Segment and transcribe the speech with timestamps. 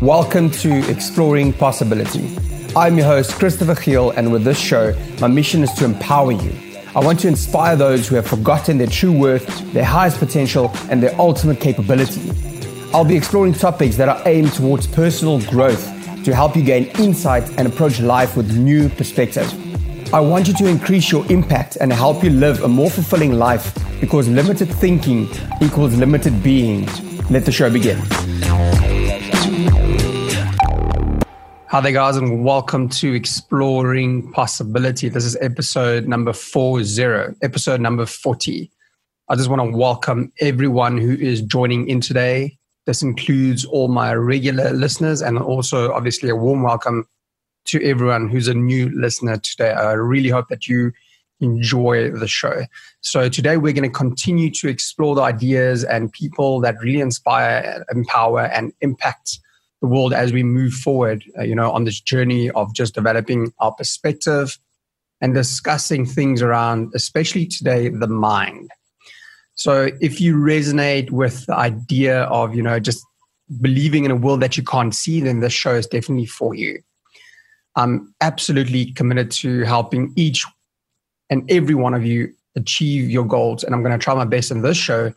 [0.00, 2.34] Welcome to Exploring Possibility.
[2.74, 6.52] I'm your host, Christopher Khiel, and with this show, my mission is to empower you.
[6.94, 11.02] I want to inspire those who have forgotten their true worth, their highest potential, and
[11.02, 12.30] their ultimate capability.
[12.94, 15.84] I'll be exploring topics that are aimed towards personal growth
[16.24, 19.52] to help you gain insight and approach life with new perspective.
[20.12, 23.72] I want you to increase your impact and help you live a more fulfilling life
[24.00, 25.28] because limited thinking
[25.60, 26.86] equals limited being.
[27.30, 28.00] Let the show begin.
[31.70, 35.08] Hi there, guys, and welcome to Exploring Possibility.
[35.08, 38.68] This is episode number 40, episode number 40.
[39.28, 42.58] I just want to welcome everyone who is joining in today.
[42.86, 47.06] This includes all my regular listeners and also, obviously, a warm welcome
[47.66, 49.70] to everyone who's a new listener today.
[49.70, 50.90] I really hope that you
[51.38, 52.64] enjoy the show.
[53.00, 57.86] So, today we're going to continue to explore the ideas and people that really inspire,
[57.92, 59.38] empower, and impact
[59.80, 63.52] the world as we move forward, uh, you know, on this journey of just developing
[63.60, 64.58] our perspective
[65.20, 68.70] and discussing things around, especially today, the mind.
[69.54, 73.04] So if you resonate with the idea of, you know, just
[73.60, 76.80] believing in a world that you can't see, then this show is definitely for you.
[77.76, 80.46] I'm absolutely committed to helping each
[81.30, 83.62] and every one of you achieve your goals.
[83.62, 85.12] And I'm going to try my best in this show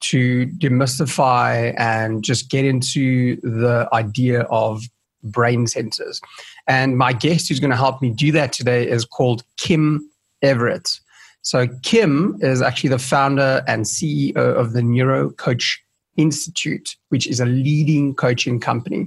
[0.00, 4.82] to demystify and just get into the idea of
[5.22, 6.20] brain centers.
[6.66, 10.08] And my guest who's going to help me do that today is called Kim
[10.42, 11.00] Everett.
[11.42, 15.80] So, Kim is actually the founder and CEO of the Neuro Coach
[16.16, 19.06] Institute, which is a leading coaching company.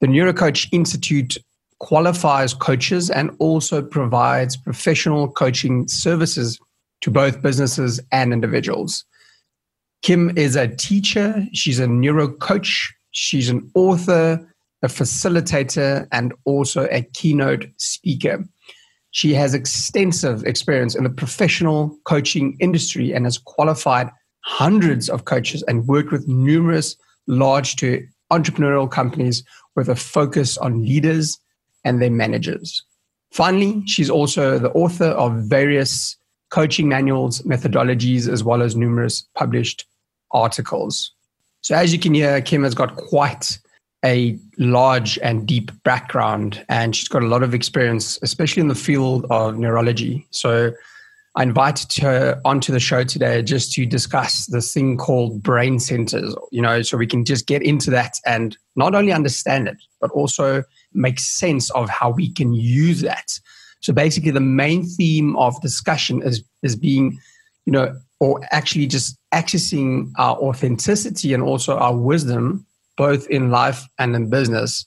[0.00, 1.38] The Neuro Coach Institute
[1.78, 6.58] qualifies coaches and also provides professional coaching services
[7.00, 9.04] to both businesses and individuals.
[10.06, 14.40] Kim is a teacher, she's a neuro coach, she's an author,
[14.84, 18.44] a facilitator, and also a keynote speaker.
[19.10, 24.08] She has extensive experience in the professional coaching industry and has qualified
[24.42, 26.94] hundreds of coaches and worked with numerous
[27.26, 29.42] large to entrepreneurial companies
[29.74, 31.36] with a focus on leaders
[31.84, 32.80] and their managers.
[33.32, 36.16] Finally, she's also the author of various
[36.50, 39.84] coaching manuals, methodologies, as well as numerous published
[40.30, 41.12] articles.
[41.62, 43.58] So, as you can hear, Kim has got quite
[44.04, 48.74] a large and deep background, and she's got a lot of experience, especially in the
[48.74, 50.26] field of neurology.
[50.30, 50.72] So,
[51.36, 56.34] I invited her onto the show today just to discuss this thing called brain centers,
[56.50, 60.10] you know, so we can just get into that and not only understand it, but
[60.12, 60.64] also
[60.94, 63.38] make sense of how we can use that.
[63.80, 67.18] So basically the main theme of discussion is is being,
[67.66, 72.66] you know, or actually just accessing our authenticity and also our wisdom,
[72.96, 74.86] both in life and in business,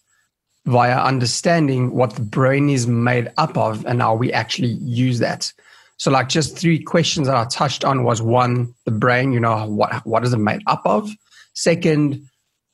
[0.65, 5.51] via understanding what the brain is made up of and how we actually use that.
[5.97, 9.65] So, like, just three questions that I touched on was one, the brain, you know,
[9.65, 11.09] what, what is it made up of?
[11.53, 12.25] Second,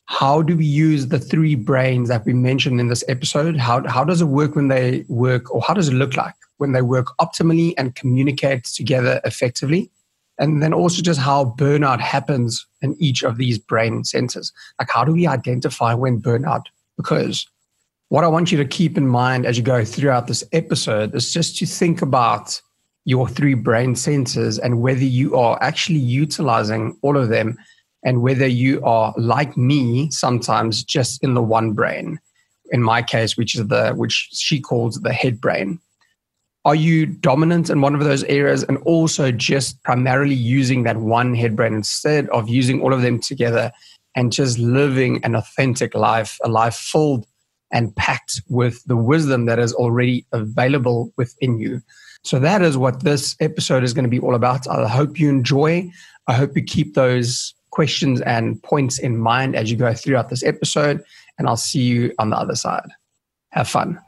[0.05, 3.57] how do we use the three brains that we mentioned in this episode?
[3.57, 6.73] How, how does it work when they work, or how does it look like when
[6.73, 9.89] they work optimally and communicate together effectively?
[10.37, 14.51] And then also just how burnout happens in each of these brain centers.
[14.79, 16.65] Like, how do we identify when burnout
[16.99, 17.47] occurs?
[18.09, 21.33] What I want you to keep in mind as you go throughout this episode is
[21.33, 22.61] just to think about
[23.05, 27.57] your three brain centers and whether you are actually utilizing all of them
[28.03, 32.19] and whether you are like me sometimes just in the one brain
[32.71, 35.79] in my case which is the which she calls the head brain
[36.65, 41.35] are you dominant in one of those areas and also just primarily using that one
[41.35, 43.71] head brain instead of using all of them together
[44.15, 47.27] and just living an authentic life, a life filled
[47.71, 51.81] and packed with the wisdom that is already available within you?
[52.23, 54.67] So, that is what this episode is going to be all about.
[54.67, 55.91] I hope you enjoy.
[56.25, 60.43] I hope you keep those questions and points in mind as you go throughout this
[60.43, 61.03] episode.
[61.37, 62.89] And I'll see you on the other side.
[63.51, 63.99] Have fun.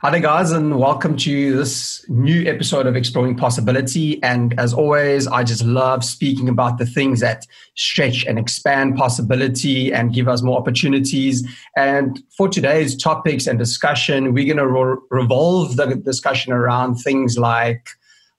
[0.00, 4.22] Hi there, guys, and welcome to this new episode of Exploring Possibility.
[4.22, 9.92] And as always, I just love speaking about the things that stretch and expand possibility
[9.92, 11.44] and give us more opportunities.
[11.76, 17.36] And for today's topics and discussion, we're going to re- revolve the discussion around things
[17.36, 17.88] like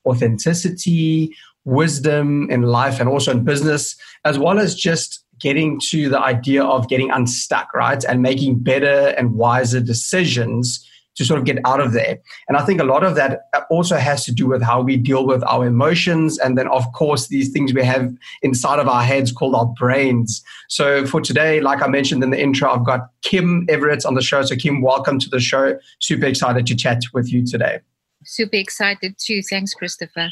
[0.06, 1.36] authenticity,
[1.66, 6.64] wisdom in life, and also in business, as well as just getting to the idea
[6.64, 8.02] of getting unstuck, right?
[8.06, 10.86] And making better and wiser decisions
[11.19, 12.18] to sort of get out of there.
[12.48, 15.27] And I think a lot of that also has to do with how we deal
[15.27, 16.39] with our emotions.
[16.39, 20.42] And then, of course, these things we have inside of our heads called our brains.
[20.69, 24.21] So for today, like I mentioned in the intro, I've got Kim Everett on the
[24.21, 24.44] show.
[24.44, 25.77] So, Kim, welcome to the show.
[26.00, 27.81] Super excited to chat with you today.
[28.24, 29.42] Super excited too.
[29.42, 30.30] Thanks, Christopher.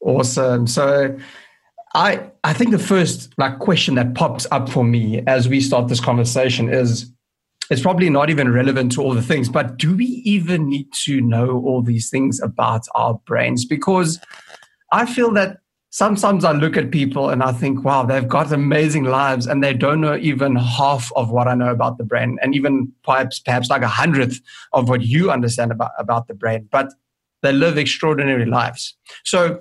[0.00, 0.66] Awesome.
[0.66, 1.16] So,
[1.94, 5.86] I I think the first like question that pops up for me as we start
[5.86, 7.12] this conversation is
[7.70, 11.20] it's probably not even relevant to all the things, but do we even need to
[11.20, 13.64] know all these things about our brains?
[13.64, 14.20] Because
[14.92, 15.58] I feel that
[15.90, 19.72] sometimes I look at people and I think, wow, they've got amazing lives and they
[19.72, 23.70] don't know even half of what I know about the brain, and even perhaps perhaps
[23.70, 24.40] like a hundredth
[24.72, 26.68] of what you understand about, about the brain.
[26.70, 26.92] But
[27.42, 28.94] they live extraordinary lives.
[29.24, 29.60] So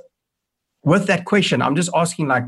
[0.83, 2.43] with that question, I'm just asking like,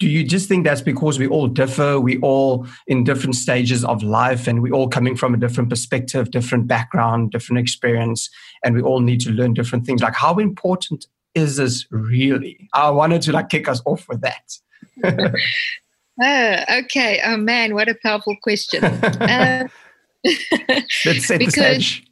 [0.00, 2.00] do you just think that's because we all differ?
[2.00, 6.30] We all in different stages of life and we all coming from a different perspective
[6.30, 8.28] different background different experience
[8.64, 10.02] and we all need to learn different things.
[10.02, 12.68] Like how important is this really?
[12.72, 15.34] I wanted to like kick us off with that.
[16.22, 17.20] Oh okay.
[17.24, 18.84] Oh man what a powerful question.
[18.84, 19.66] Uh,
[20.24, 22.06] let's set because, the stage.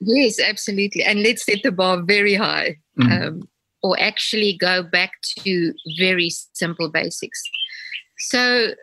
[0.00, 1.02] Yes absolutely.
[1.02, 2.78] And let's set the bar very high.
[2.98, 3.28] Mm.
[3.28, 3.48] um,
[3.82, 7.42] or actually go back to very simple basics.
[8.18, 8.74] So,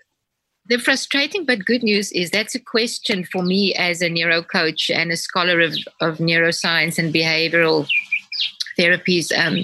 [0.68, 4.90] the frustrating but good news is that's a question for me as a neuro coach
[4.90, 7.88] and a scholar of, of neuroscience and behavioral
[8.78, 9.64] therapies um,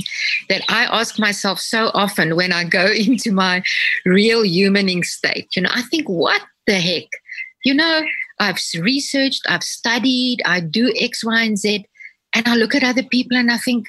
[0.49, 3.63] that I ask myself so often when I go into my
[4.05, 5.55] real humaning state.
[5.55, 7.07] You know, I think, what the heck?
[7.63, 8.01] You know,
[8.39, 11.85] I've researched, I've studied, I do X, Y, and Z,
[12.33, 13.87] and I look at other people and I think,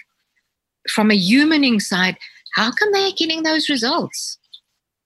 [0.88, 2.16] from a humaning side,
[2.54, 4.38] how come they're getting those results?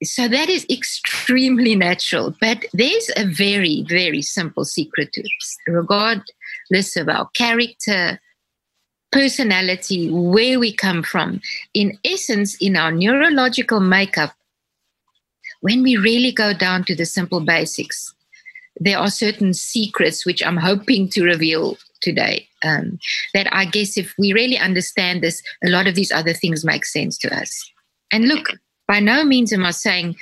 [0.03, 2.35] So that is extremely natural.
[2.41, 8.21] But there's a very, very simple secret to this, regardless of our character,
[9.11, 11.41] personality, where we come from.
[11.73, 14.35] In essence, in our neurological makeup,
[15.61, 18.15] when we really go down to the simple basics,
[18.79, 22.47] there are certain secrets which I'm hoping to reveal today.
[22.67, 22.99] Um,
[23.35, 26.85] that I guess if we really understand this, a lot of these other things make
[26.85, 27.71] sense to us.
[28.13, 28.49] And look,
[28.89, 30.17] by no means am I saying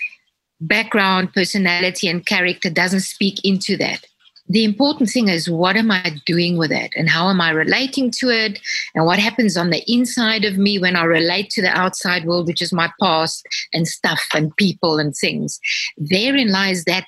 [0.60, 4.04] background, personality, and character doesn't speak into that.
[4.46, 8.10] The important thing is what am I doing with it and how am I relating
[8.18, 8.60] to it
[8.94, 12.46] and what happens on the inside of me when I relate to the outside world,
[12.46, 15.58] which is my past and stuff and people and things.
[15.96, 17.06] Therein lies that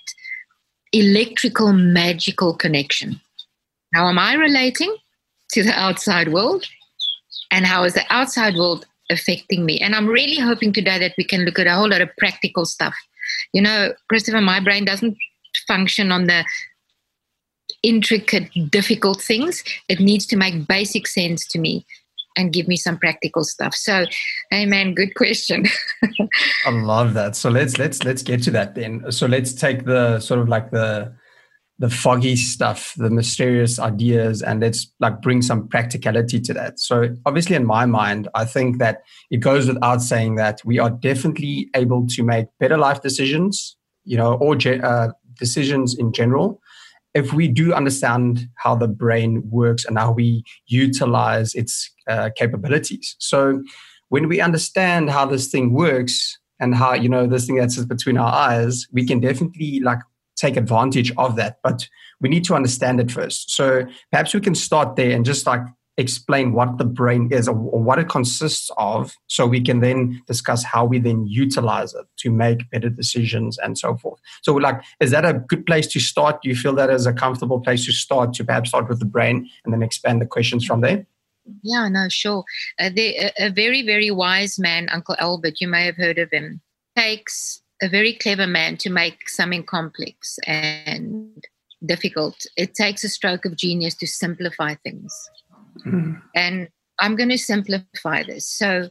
[0.93, 3.21] electrical, magical connection.
[3.94, 4.97] How am I relating
[5.53, 6.65] to the outside world?
[7.51, 9.79] And how is the outside world affecting me?
[9.81, 12.65] And I'm really hoping today that we can look at a whole lot of practical
[12.65, 12.95] stuff.
[13.53, 15.17] You know, Christopher, my brain doesn't
[15.67, 16.45] function on the
[17.83, 19.63] intricate, difficult things.
[19.89, 21.87] It needs to make basic sense to me
[22.37, 23.75] and give me some practical stuff.
[23.75, 24.05] So,
[24.51, 25.67] hey man, good question.
[26.67, 27.35] I love that.
[27.35, 29.11] So let's let's let's get to that then.
[29.11, 31.15] So let's take the sort of like the
[31.78, 36.81] the foggy stuff, the mysterious ideas, and let's like bring some practicality to that.
[36.81, 40.90] So obviously, in my mind, I think that it goes without saying that we are
[40.90, 45.08] definitely able to make better life decisions, you know, or uh,
[45.38, 46.61] decisions in general,
[47.14, 53.17] if we do understand how the brain works and how we utilize its uh, capabilities.
[53.19, 53.62] So
[54.08, 57.87] when we understand how this thing works and how you know this thing that sits
[57.87, 60.00] between our eyes, we can definitely like
[60.37, 61.59] take advantage of that.
[61.62, 61.88] But
[62.21, 63.50] we need to understand it first.
[63.50, 65.62] So perhaps we can start there and just like
[65.99, 70.62] explain what the brain is or, what it consists of so we can then discuss
[70.62, 75.11] how we then utilize it to make better decisions and so forth so like is
[75.11, 77.93] that a good place to start do you feel that is a comfortable place to
[77.93, 81.07] start to perhaps start with the brain and then expand the questions from there
[81.62, 82.45] yeah no sure
[82.78, 86.61] uh, a, a very very wise man uncle albert you may have heard of him
[86.97, 91.45] takes a very clever man to make something complex and
[91.85, 92.47] difficult.
[92.56, 95.12] It takes a stroke of genius to simplify things.
[95.85, 96.23] Mm.
[96.35, 96.68] And
[96.99, 98.49] I'm going to simplify this.
[98.49, 98.90] So,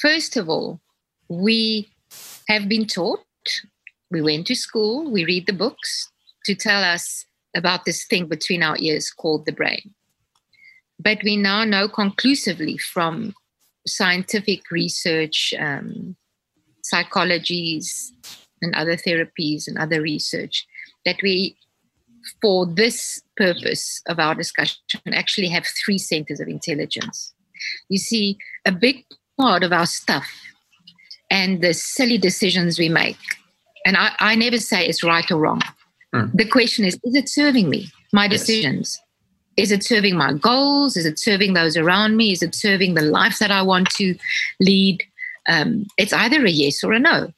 [0.00, 0.80] first of all,
[1.28, 1.88] we
[2.48, 3.24] have been taught,
[4.10, 6.10] we went to school, we read the books
[6.46, 9.94] to tell us about this thing between our ears called the brain.
[10.98, 13.34] But we now know conclusively from
[13.86, 16.16] scientific research, um,
[16.82, 18.12] psychologies,
[18.62, 20.66] and other therapies and other research
[21.04, 21.56] that we
[22.40, 24.78] for this purpose of our discussion
[25.12, 27.34] actually have three centers of intelligence
[27.88, 29.04] you see a big
[29.38, 30.30] part of our stuff
[31.30, 33.18] and the silly decisions we make
[33.84, 35.62] and i, I never say it's right or wrong
[36.14, 36.30] mm.
[36.32, 39.08] the question is is it serving me my decisions yes.
[39.54, 40.96] Is it serving my goals?
[40.96, 42.32] Is it serving those around me?
[42.32, 44.14] Is it serving the life that I want to
[44.60, 45.02] lead?
[45.48, 47.32] Um, it's either a yes or a no.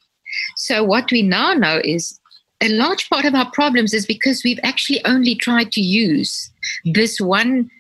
[0.57, 2.19] So, what we now know is
[2.61, 6.51] a large part of our problems is because we've actually only tried to use
[6.85, 7.71] this one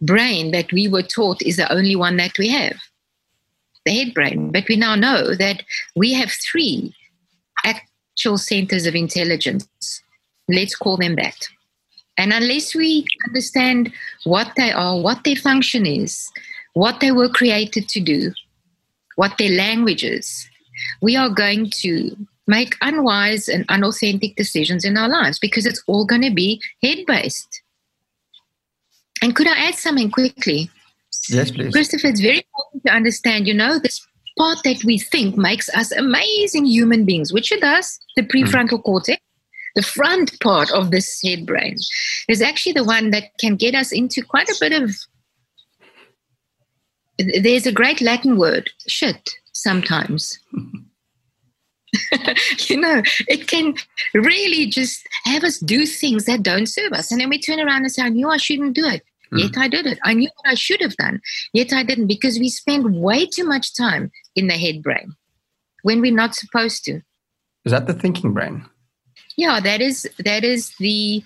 [0.00, 2.76] brain that we were taught is the only one that we have
[3.84, 4.50] the head brain.
[4.50, 5.62] But we now know that
[5.94, 6.94] we have three
[7.64, 10.02] actual centers of intelligence.
[10.48, 11.48] Let's call them that.
[12.16, 13.92] And unless we understand
[14.24, 16.30] what they are, what their function is,
[16.74, 18.32] what they were created to do,
[19.16, 20.48] what their language is,
[21.00, 22.16] we are going to
[22.46, 26.98] make unwise and unauthentic decisions in our lives because it's all going to be head
[27.06, 27.62] based.
[29.22, 30.70] And could I add something quickly?
[31.30, 31.72] Yes, please.
[31.72, 34.06] Christopher, it's very important to understand, you know, this
[34.36, 38.28] part that we think makes us amazing human beings, which it does, the hmm.
[38.28, 38.82] prefrontal mm.
[38.82, 39.20] cortex
[39.74, 41.76] the front part of this head brain
[42.28, 44.94] is actually the one that can get us into quite a bit of
[47.18, 50.38] there's a great latin word shit sometimes.
[52.68, 53.74] You know it can
[54.14, 57.12] really just have us do things that don't serve us.
[57.12, 59.02] And then we turn around and say i knew i shouldn't do it.
[59.32, 59.42] Mm.
[59.42, 59.98] yet i did it.
[60.02, 61.20] I knew what i should have done.
[61.52, 65.14] Yet i didn't because we spend way too much time in the head brain
[65.82, 67.00] when we're not supposed to.
[67.64, 68.64] Is that the thinking brain?
[69.36, 71.22] Yeah that is that is the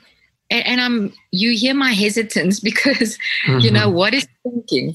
[0.51, 3.61] and, i'm you hear my hesitance because mm-hmm.
[3.61, 3.97] you know mm-hmm.
[3.97, 4.95] what is thinking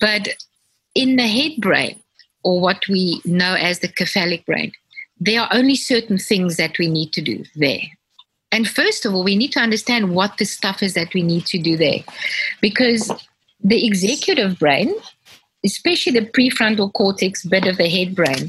[0.00, 0.28] but
[0.94, 2.00] in the head brain
[2.44, 4.72] or what we know as the cephalic brain
[5.20, 7.82] there are only certain things that we need to do there
[8.50, 11.46] and first of all we need to understand what the stuff is that we need
[11.46, 12.00] to do there
[12.60, 13.10] because
[13.62, 14.94] the executive brain
[15.64, 18.48] especially the prefrontal cortex bit of the head brain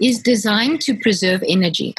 [0.00, 1.94] is designed to preserve energy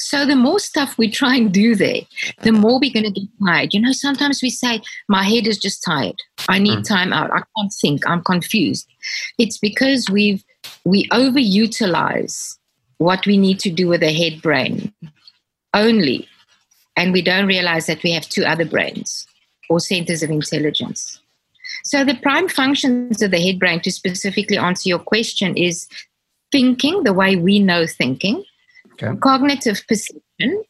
[0.00, 2.00] so the more stuff we try and do there,
[2.42, 3.74] the more we're going to get tired.
[3.74, 6.16] You know, sometimes we say, my head is just tired.
[6.50, 6.88] I need mm.
[6.88, 7.30] time out.
[7.30, 8.06] I can't think.
[8.08, 8.88] I'm confused.
[9.38, 10.44] It's because we've
[10.84, 12.58] we overutilize
[12.98, 14.92] what we need to do with the head brain
[15.72, 16.28] only.
[16.96, 19.26] And we don't realize that we have two other brains
[19.70, 21.20] or centers of intelligence.
[21.84, 25.86] So the prime functions of the head brain, to specifically answer your question, is
[26.52, 28.44] thinking the way we know thinking
[28.94, 29.16] okay.
[29.20, 30.64] cognitive perception,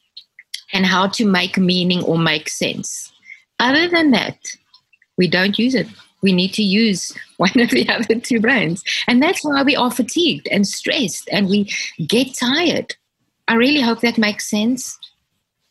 [0.72, 3.12] and how to make meaning or make sense.
[3.58, 4.38] Other than that,
[5.20, 5.86] we don't use it.
[6.22, 8.82] We need to use one of the other two brains.
[9.06, 11.70] And that's why we are fatigued and stressed and we
[12.06, 12.96] get tired.
[13.46, 14.98] I really hope that makes sense.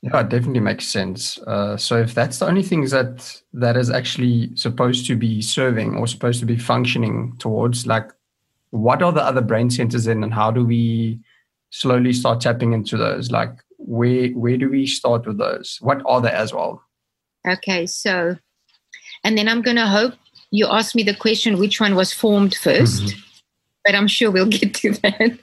[0.01, 1.39] Yeah, it definitely makes sense.
[1.39, 5.97] Uh, so if that's the only things that that is actually supposed to be serving
[5.97, 8.09] or supposed to be functioning towards, like
[8.69, 11.19] what are the other brain centers in and how do we
[11.71, 16.21] slowly start tapping into those like where where do we start with those what are
[16.21, 16.81] they as well
[17.47, 18.35] okay so
[19.23, 20.13] and then i'm going to hope
[20.51, 23.19] you ask me the question which one was formed 1st mm-hmm.
[23.85, 25.37] but i'm sure we'll get to that.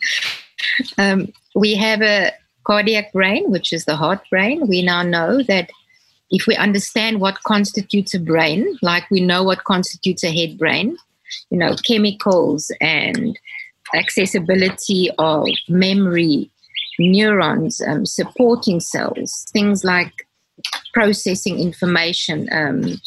[0.98, 2.32] Um, we have a
[2.66, 4.66] cardiac brain which is the heart brain.
[4.66, 5.70] We now know that
[6.30, 10.96] if we understand what constitutes a brain like we know what constitutes a head brain
[11.50, 13.38] you know chemicals and
[13.94, 16.50] accessibility of memory,
[16.98, 20.26] neurons, um, supporting cells, things like
[20.94, 23.00] processing information, um,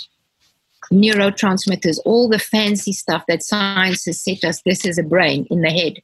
[0.91, 5.61] neurotransmitters, all the fancy stuff that science has set us this is a brain in
[5.61, 6.01] the head.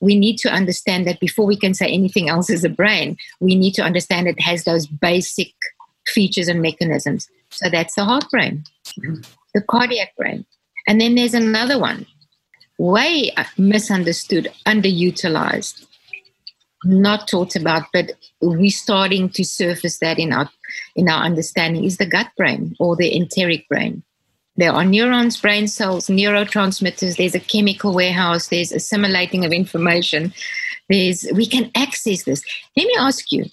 [0.00, 3.54] We need to understand that before we can say anything else is a brain, we
[3.54, 5.52] need to understand it has those basic
[6.06, 7.28] features and mechanisms.
[7.50, 8.64] So that's the heart brain,
[9.54, 10.44] the cardiac brain.
[10.88, 12.06] And then there's another one
[12.78, 15.86] way misunderstood, underutilized,
[16.84, 20.50] not talked about, but we're starting to surface that in our
[20.96, 24.02] in our understanding is the gut brain or the enteric brain.
[24.56, 27.16] There are neurons, brain cells, neurotransmitters.
[27.16, 28.48] There's a chemical warehouse.
[28.48, 30.32] There's assimilating of information.
[30.88, 32.42] There's we can access this.
[32.76, 33.46] Let me ask you: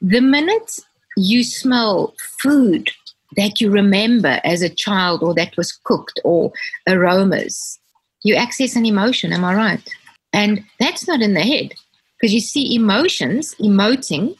[0.00, 0.80] the minute
[1.16, 2.90] you smell food
[3.36, 6.52] that you remember as a child or that was cooked or
[6.88, 7.78] aromas,
[8.22, 9.88] you access an emotion, am I right?
[10.32, 11.74] And that's not in the head
[12.18, 14.36] because you see emotions, emoting,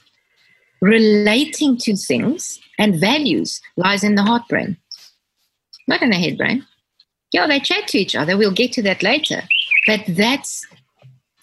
[0.80, 4.76] relating to things and values lies in the heart brain,
[5.90, 6.64] not in the head brain.
[7.32, 8.36] Yeah, they chat to each other.
[8.38, 9.42] We'll get to that later.
[9.86, 10.66] But that's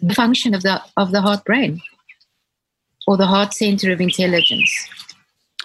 [0.02, 1.82] the function of the of the heart brain
[3.08, 4.72] or the heart center of intelligence.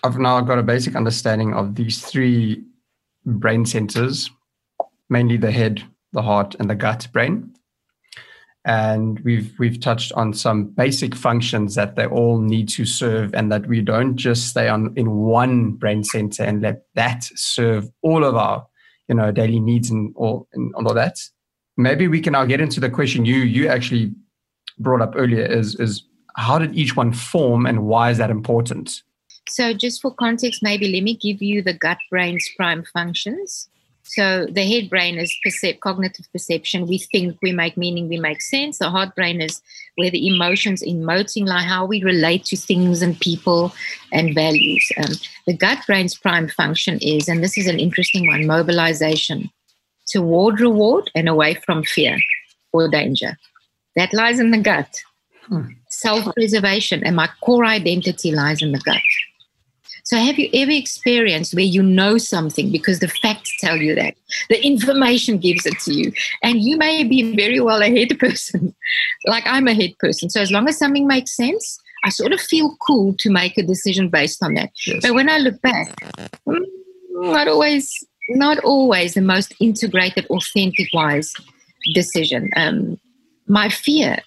[0.04, 2.62] I've now got a basic understanding of these three
[3.24, 4.30] brain centers,
[5.08, 7.54] mainly the head, the heart, and the gut brain.
[8.64, 13.50] and we've we've touched on some basic functions that they all need to serve and
[13.50, 18.24] that we don't just stay on in one brain center and let that serve all
[18.24, 18.64] of our
[19.12, 21.18] you know daily needs and all and all that.
[21.76, 24.12] Maybe we can now get into the question you you actually
[24.78, 26.02] brought up earlier is is
[26.36, 29.02] how did each one form and why is that important?
[29.48, 33.68] So just for context maybe let me give you the gut brain's prime functions
[34.02, 36.86] so the head brain is percep- cognitive perception.
[36.86, 38.78] We think, we make meaning, we make sense.
[38.78, 39.62] The heart brain is
[39.96, 43.72] where the emotions emoting, like how we relate to things and people
[44.12, 44.86] and values.
[44.98, 45.14] Um,
[45.46, 49.50] the gut brain's prime function is, and this is an interesting one, mobilization
[50.06, 52.18] toward reward and away from fear
[52.72, 53.38] or danger.
[53.96, 55.00] That lies in the gut.
[55.46, 55.68] Hmm.
[55.88, 59.02] Self preservation and my core identity lies in the gut.
[60.04, 64.14] So, have you ever experienced where you know something because the facts tell you that?
[64.48, 66.12] The information gives it to you.
[66.42, 68.74] And you may be very well a head person,
[69.26, 70.28] like I'm a head person.
[70.28, 73.62] So, as long as something makes sense, I sort of feel cool to make a
[73.62, 74.70] decision based on that.
[74.86, 75.02] Yes.
[75.02, 75.94] But when I look back,
[76.48, 76.64] mm,
[77.12, 81.32] not always, not always the most integrated, authentic, wise
[81.94, 82.50] decision.
[82.56, 82.98] Um,
[83.46, 84.18] my fear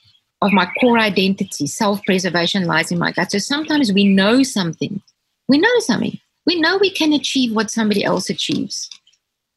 [0.41, 3.31] of my core identity, self preservation lies in my gut.
[3.31, 5.01] So sometimes we know something
[5.47, 6.19] we know something.
[6.45, 8.89] We know we can achieve what somebody else achieves.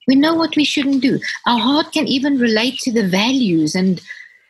[0.06, 1.20] We know what we shouldn't do.
[1.46, 4.00] Our heart can even relate to the values and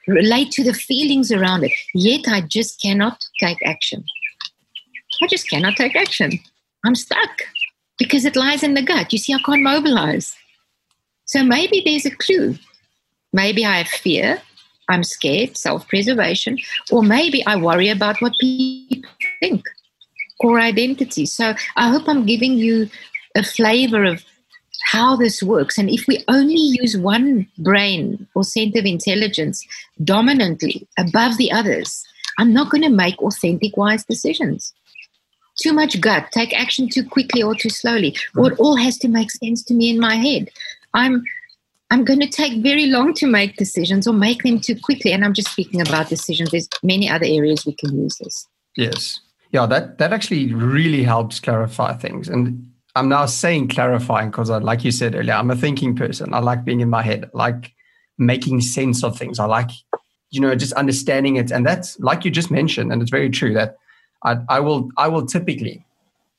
[0.06, 1.72] relate to the feelings around it.
[1.94, 4.04] Yet I just cannot take action.
[5.22, 6.38] I just cannot take action.
[6.86, 7.42] I'm stuck
[7.98, 9.12] because it lies in the gut.
[9.12, 10.36] You see, I can't mobilize.
[11.24, 12.56] So maybe there's a clue.
[13.32, 14.40] Maybe I have fear.
[14.88, 16.56] I'm scared, self preservation,
[16.90, 19.62] or maybe I worry about what people think
[20.40, 21.26] core identity.
[21.26, 22.88] So I hope I'm giving you
[23.36, 24.24] a flavor of
[24.84, 25.78] how this works.
[25.78, 29.66] And if we only use one brain or center of intelligence
[30.02, 32.04] dominantly above the others,
[32.38, 34.72] I'm not going to make authentic, wise decisions.
[35.58, 39.08] Too much gut, take action too quickly or too slowly, or it all has to
[39.08, 40.48] make sense to me in my head.
[40.94, 41.24] I'm
[41.90, 45.10] I'm going to take very long to make decisions or make them too quickly.
[45.10, 46.50] And I'm just speaking about decisions.
[46.50, 48.46] There's many other areas we can use this.
[48.76, 52.28] Yes yeah, that that actually really helps clarify things.
[52.28, 56.34] And I'm now saying clarifying because, like you said earlier, I'm a thinking person.
[56.34, 57.72] I like being in my head, I like
[58.18, 59.38] making sense of things.
[59.38, 59.70] I like,
[60.30, 61.50] you know, just understanding it.
[61.50, 63.76] And that's like you just mentioned, and it's very true that
[64.24, 65.84] I, I will I will typically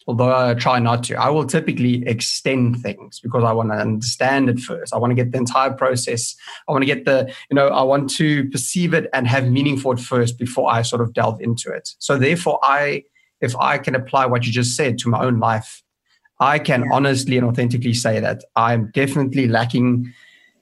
[0.10, 1.14] although I try not to.
[1.14, 4.92] I will typically extend things because I want to understand it first.
[4.92, 6.36] I want to get the entire process.
[6.68, 9.78] I want to get the, you know, I want to perceive it and have meaning
[9.78, 11.94] for it first before I sort of delve into it.
[12.00, 13.04] So therefore, I,
[13.40, 15.84] if I can apply what you just said to my own life,
[16.40, 16.90] I can yeah.
[16.92, 20.12] honestly and authentically say that I'm definitely lacking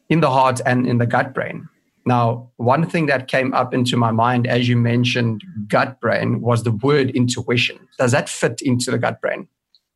[0.09, 1.69] in the heart and in the gut brain.
[2.07, 6.63] Now, one thing that came up into my mind as you mentioned gut brain was
[6.63, 7.77] the word intuition.
[7.99, 9.49] Does that fit into the gut brain?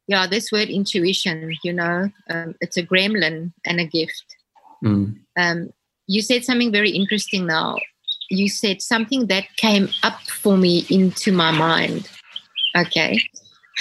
[0.08, 4.26] Yeah, this word intuition, you know, um, it's a gremlin and a gift.
[4.84, 5.19] Mm.
[5.38, 5.69] Um,
[6.08, 7.78] you said something very interesting now.
[8.30, 12.10] You said something that came up for me into my mind.
[12.76, 13.21] Okay.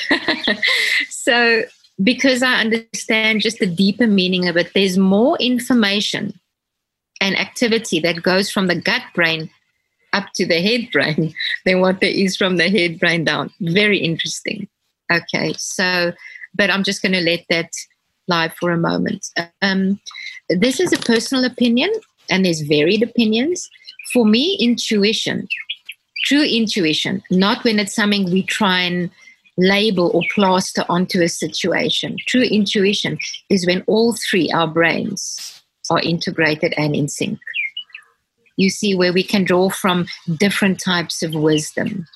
[1.09, 1.62] so,
[2.01, 6.39] because I understand just the deeper meaning of it, there's more information
[7.21, 9.51] and activity that goes from the gut brain
[10.13, 13.51] up to the head brain than what there is from the head brain down.
[13.61, 14.69] Very interesting.
[15.13, 16.13] Okay, so,
[16.55, 17.73] but I'm just going to let that
[18.29, 19.29] lie for a moment.
[19.61, 20.01] Um,
[20.49, 21.91] this is a personal opinion,
[22.31, 23.69] and there's varied opinions.
[24.13, 25.49] For me, intuition,
[26.25, 29.11] true intuition, not when it's something we try and
[29.59, 32.17] label or plaster onto a situation.
[32.27, 33.19] True intuition
[33.51, 35.60] is when all three, our brains,
[35.90, 37.38] are integrated and in sync.
[38.57, 42.07] You see, where we can draw from different types of wisdom.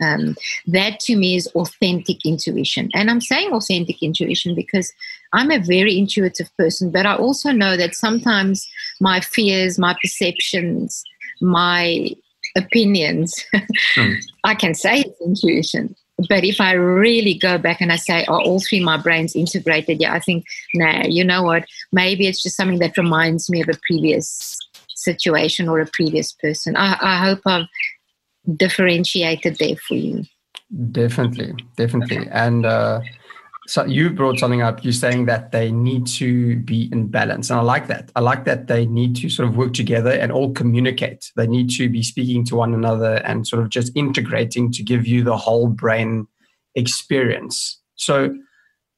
[0.00, 0.36] Um,
[0.68, 2.88] that to me is authentic intuition.
[2.94, 4.92] And I'm saying authentic intuition because
[5.32, 8.68] I'm a very intuitive person, but I also know that sometimes
[9.00, 11.02] my fears, my perceptions,
[11.40, 12.10] my
[12.56, 13.44] opinions,
[13.96, 14.24] mm.
[14.44, 15.96] I can say it's intuition.
[16.28, 20.00] But if I really go back and I say, are all three my brains integrated?
[20.00, 21.64] Yeah, I think, nah, you know what?
[21.92, 24.58] Maybe it's just something that reminds me of a previous
[24.96, 26.76] situation or a previous person.
[26.76, 27.66] I, I hope I've
[28.56, 30.24] differentiated there for you.
[30.90, 32.26] Definitely, definitely.
[32.30, 33.00] And uh,
[33.68, 34.82] so you brought something up.
[34.82, 38.10] You're saying that they need to be in balance, and I like that.
[38.16, 41.30] I like that they need to sort of work together and all communicate.
[41.36, 45.06] They need to be speaking to one another and sort of just integrating to give
[45.06, 46.26] you the whole brain
[46.74, 47.78] experience.
[47.96, 48.34] So,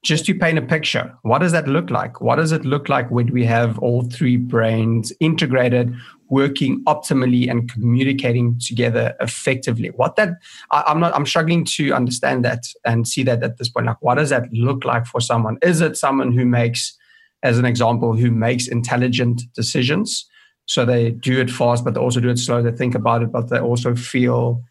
[0.04, 2.20] just to paint a picture, what does that look like?
[2.20, 5.92] What does it look like when we have all three brains integrated,
[6.30, 9.88] working optimally and communicating together effectively.
[9.90, 10.38] What that
[10.70, 13.86] I, I'm not I'm struggling to understand that and see that at this point.
[13.86, 15.58] Like what does that look like for someone?
[15.62, 16.96] Is it someone who makes,
[17.42, 20.26] as an example, who makes intelligent decisions?
[20.66, 22.62] So they do it fast, but they also do it slow.
[22.62, 24.62] They think about it, but they also feel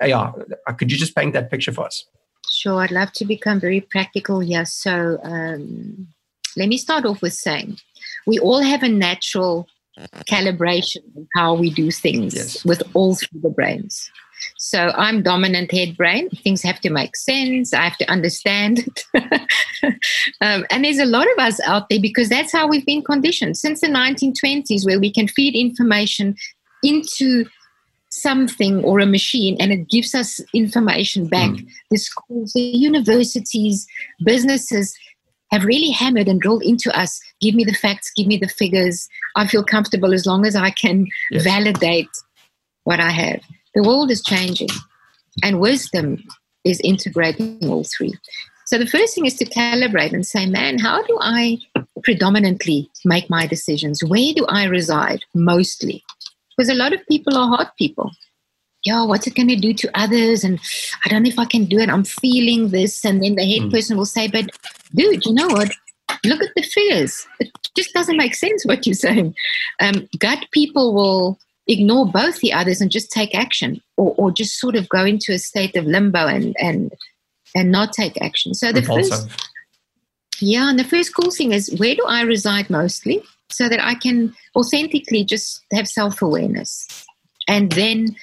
[0.00, 0.32] yeah.
[0.78, 2.04] Could you just paint that picture for us?
[2.50, 4.64] Sure, I'd love to become very practical here.
[4.64, 6.08] So um,
[6.56, 7.78] let me start off with saying
[8.26, 9.68] we all have a natural
[10.30, 12.64] calibration of how we do things yes.
[12.64, 14.10] with all three the brains.
[14.58, 16.28] So I'm dominant head brain.
[16.30, 17.72] Things have to make sense.
[17.72, 19.04] I have to understand it.
[20.40, 23.56] um, and there's a lot of us out there because that's how we've been conditioned
[23.56, 26.36] since the 1920s, where we can feed information
[26.82, 27.46] into
[28.10, 31.50] something or a machine and it gives us information back.
[31.50, 31.68] Mm.
[31.90, 33.86] The schools, the universities,
[34.24, 34.96] businesses
[35.50, 39.08] have really hammered and drilled into us give me the facts, give me the figures.
[39.36, 41.44] I feel comfortable as long as I can yes.
[41.44, 42.08] validate
[42.84, 43.40] what I have.
[43.74, 44.68] The world is changing
[45.42, 46.22] and wisdom
[46.64, 48.14] is integrating all three.
[48.66, 51.58] So the first thing is to calibrate and say, man, how do I
[52.02, 54.02] predominantly make my decisions?
[54.02, 56.02] Where do I reside mostly?
[56.56, 58.10] Because a lot of people are hot people.
[58.86, 60.44] Yeah, what's it going to do to others?
[60.44, 60.60] And
[61.04, 61.90] I don't know if I can do it.
[61.90, 63.04] I'm feeling this.
[63.04, 63.70] And then the head mm.
[63.70, 64.46] person will say, but
[64.94, 65.72] dude, you know what?
[66.24, 67.26] Look at the figures.
[67.40, 69.34] It just doesn't make sense what you're saying.
[69.80, 74.58] Um, gut people will ignore both the others and just take action or, or just
[74.60, 76.92] sort of go into a state of limbo and, and,
[77.54, 78.54] and not take action.
[78.54, 79.28] So the first,
[80.40, 83.22] yeah, and the first cool thing is where do I reside mostly?
[83.48, 87.06] so that I can authentically just have self awareness
[87.48, 88.16] and then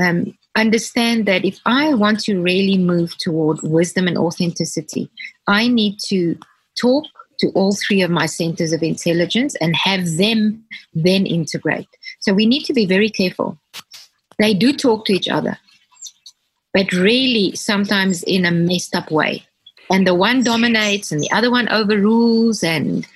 [0.00, 5.10] um, understand that if I want to really move toward wisdom and authenticity,
[5.46, 6.38] I need to
[6.80, 7.04] talk
[7.40, 11.88] to all three of my centers of intelligence and have them then integrate.
[12.20, 13.58] So we need to be very careful.
[14.38, 15.58] They do talk to each other,
[16.74, 19.44] but really sometimes in a messed up way.
[19.90, 23.06] And the one dominates and the other one overrules and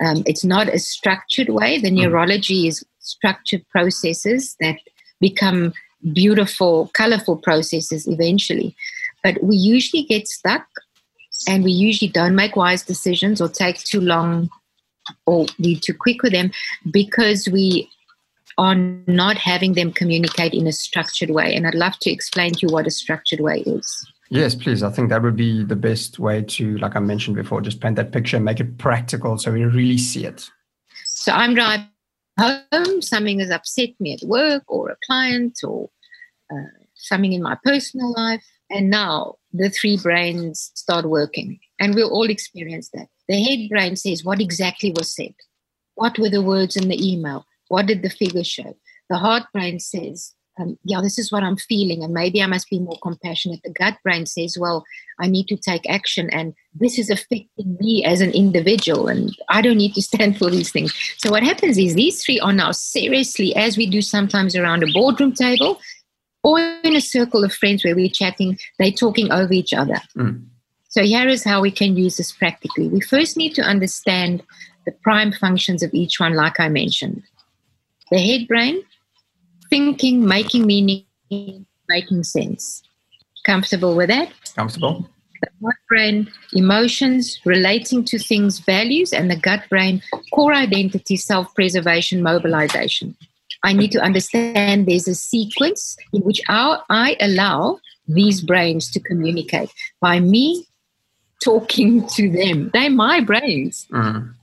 [0.00, 1.78] um, it's not a structured way.
[1.78, 1.96] The hmm.
[1.96, 4.76] neurology is structured processes that
[5.20, 5.72] become
[6.12, 8.74] beautiful, colorful processes eventually.
[9.22, 10.66] But we usually get stuck
[11.48, 14.48] and we usually don't make wise decisions or take too long
[15.26, 16.50] or be too quick with them
[16.90, 17.88] because we
[18.58, 21.54] are not having them communicate in a structured way.
[21.54, 24.06] And I'd love to explain to you what a structured way is.
[24.30, 24.82] Yes, please.
[24.82, 27.96] I think that would be the best way to, like I mentioned before, just paint
[27.96, 30.48] that picture, make it practical so we really see it.
[31.04, 31.88] So I'm driving
[32.38, 35.90] home, something has upset me at work or a client or
[36.52, 38.44] uh, something in my personal life.
[38.70, 41.58] And now the three brains start working.
[41.80, 43.08] And we'll all experience that.
[43.28, 45.34] The head brain says, What exactly was said?
[45.94, 47.46] What were the words in the email?
[47.68, 48.76] What did the figure show?
[49.08, 52.70] The heart brain says, um, yeah, this is what I'm feeling, and maybe I must
[52.70, 53.60] be more compassionate.
[53.62, 54.84] The gut brain says, well,
[55.20, 59.60] I need to take action, and this is affecting me as an individual, and I
[59.60, 60.94] don't need to stand for these things.
[61.18, 64.92] So, what happens is these three are now seriously, as we do sometimes around a
[64.92, 65.78] boardroom table
[66.42, 70.00] or in a circle of friends where we're chatting, they're talking over each other.
[70.16, 70.46] Mm.
[70.88, 72.88] So, here is how we can use this practically.
[72.88, 74.42] We first need to understand
[74.86, 77.24] the prime functions of each one, like I mentioned.
[78.10, 78.82] The head brain
[79.70, 81.04] thinking, making meaning,
[81.88, 82.82] making sense.
[83.44, 84.32] Comfortable with that?
[84.54, 85.08] Comfortable.
[85.42, 90.02] The gut brain, emotions, relating to things, values, and the gut brain,
[90.32, 93.16] core identity, self preservation, mobilization.
[93.62, 99.00] I need to understand there's a sequence in which our, I allow these brains to
[99.00, 100.66] communicate by me
[101.42, 102.70] talking to them.
[102.72, 103.86] They're my brains.
[103.92, 104.34] Mm.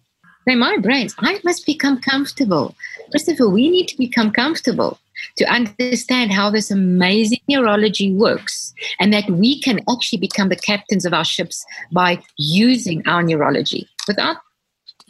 [0.46, 1.16] They're my brains.
[1.20, 2.76] I must become comfortable.
[3.12, 5.00] Christopher, we need to become comfortable
[5.38, 11.06] to understand how this amazing neurology works and that we can actually become the captains
[11.06, 14.38] of our ships by using our neurology without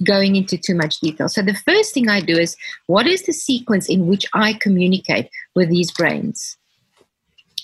[0.03, 1.29] going into too much detail.
[1.29, 2.55] So, the first thing I do is
[2.87, 6.57] what is the sequence in which I communicate with these brains?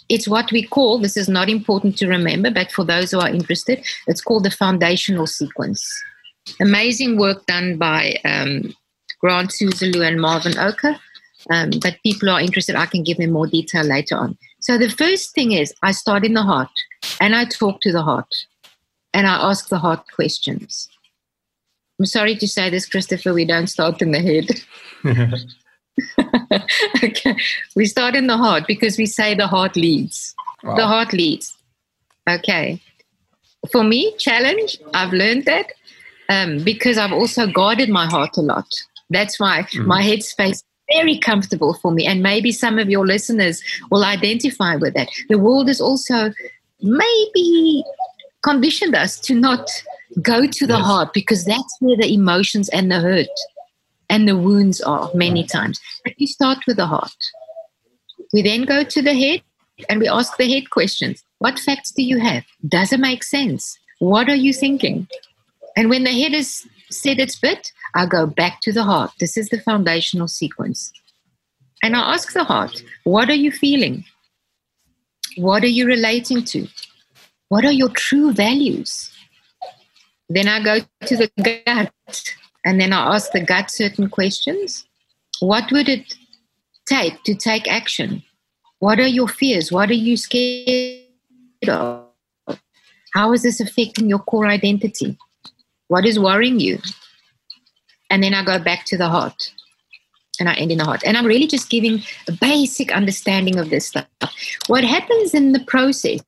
[0.09, 3.29] It's what we call, this is not important to remember, but for those who are
[3.29, 5.87] interested, it's called the foundational sequence.
[6.59, 8.73] Amazing work done by um,
[9.19, 10.99] Grant Soosalu and Marvin Oka
[11.49, 14.37] um, but people are interested, I can give them more detail later on.
[14.59, 16.69] So the first thing is I start in the heart
[17.21, 18.33] and I talk to the heart
[19.13, 20.89] and I ask the heart questions.
[21.97, 24.49] I'm sorry to say this, Christopher, we don't start in the head.
[27.03, 27.35] okay.
[27.75, 30.35] We start in the heart because we say the heart leads.
[30.63, 30.75] Wow.
[30.75, 31.57] The heart leads.
[32.29, 32.81] Okay.
[33.71, 35.73] For me, challenge, I've learned that
[36.29, 38.67] um, because I've also guarded my heart a lot.
[39.09, 39.87] That's why mm-hmm.
[39.87, 42.05] my headspace very comfortable for me.
[42.05, 43.61] And maybe some of your listeners
[43.91, 45.09] will identify with that.
[45.29, 46.31] The world has also
[46.81, 47.83] maybe
[48.43, 49.69] conditioned us to not
[50.21, 50.85] go to the yes.
[50.85, 53.27] heart because that's where the emotions and the hurt
[54.09, 55.79] and the wounds are many times.
[56.03, 57.11] But we start with the heart.
[58.33, 59.41] We then go to the head
[59.87, 61.23] and we ask the head questions.
[61.39, 62.43] What facts do you have?
[62.67, 63.77] Does it make sense?
[63.99, 65.07] What are you thinking?
[65.75, 69.11] And when the head has said its bit, I go back to the heart.
[69.19, 70.91] This is the foundational sequence.
[71.83, 74.03] And I ask the heart, what are you feeling?
[75.37, 76.67] What are you relating to?
[77.47, 79.11] What are your true values?
[80.27, 84.85] Then I go to the gut and then I ask the gut certain questions.
[85.39, 86.13] What would it
[86.85, 88.23] take to take action?
[88.79, 89.71] What are your fears?
[89.71, 91.05] What are you scared
[91.67, 92.05] of?
[93.13, 95.17] How is this affecting your core identity?
[95.89, 96.79] What is worrying you?
[98.09, 99.51] And then I go back to the heart
[100.39, 101.03] and I end in the heart.
[101.05, 104.07] And I'm really just giving a basic understanding of this stuff.
[104.67, 106.21] What happens in the process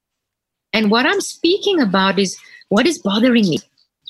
[0.74, 2.38] and what I'm speaking about is
[2.70, 3.60] what is bothering me.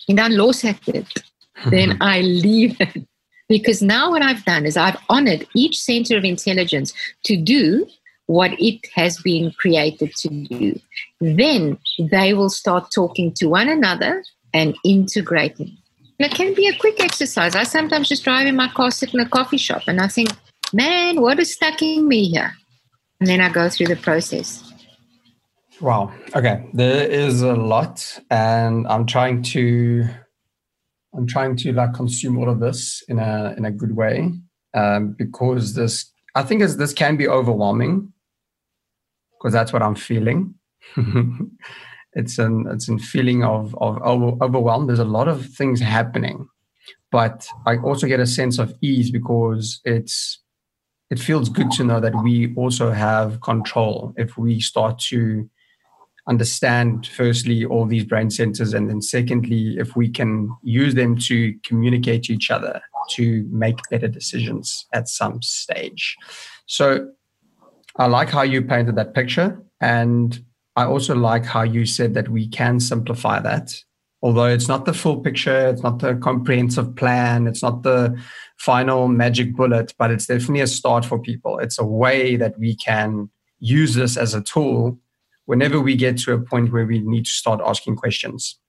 [0.08, 1.08] And I lost it.
[1.70, 3.06] then I leave it.
[3.48, 6.94] Because now what I've done is I've honored each center of intelligence
[7.26, 7.86] to do
[8.28, 10.80] what it has been created to do.
[11.20, 15.78] Then they will start talking to one another and integrating.
[16.20, 17.56] it can be a quick exercise.
[17.56, 20.30] I sometimes just drive in my car, sit in a coffee shop, and I think,
[20.74, 22.54] man, what is stuck in me here?
[23.20, 24.72] And then I go through the process.
[25.80, 26.14] Wow.
[26.36, 26.70] Okay.
[26.74, 30.06] There is a lot, and I'm trying to,
[31.16, 34.32] I'm trying to like consume all of this in a in a good way,
[34.76, 38.14] um, because this, I think, is this can be overwhelming,
[39.40, 40.54] because that's what I'm feeling.
[42.14, 44.88] it's an it's a feeling of of overwhelm.
[44.88, 46.48] There's a lot of things happening,
[47.12, 50.40] but I also get a sense of ease because it's
[51.10, 55.50] it feels good to know that we also have control if we start to
[56.28, 61.54] understand firstly all these brain centers and then secondly if we can use them to
[61.64, 66.16] communicate to each other to make better decisions at some stage
[66.68, 67.10] so
[67.98, 72.30] i like how you painted that picture and I also like how you said that
[72.30, 73.74] we can simplify that.
[74.24, 78.16] Although it's not the full picture, it's not the comprehensive plan, it's not the
[78.58, 81.58] final magic bullet, but it's definitely a start for people.
[81.58, 83.30] It's a way that we can
[83.60, 85.00] use this as a tool
[85.46, 88.60] whenever we get to a point where we need to start asking questions.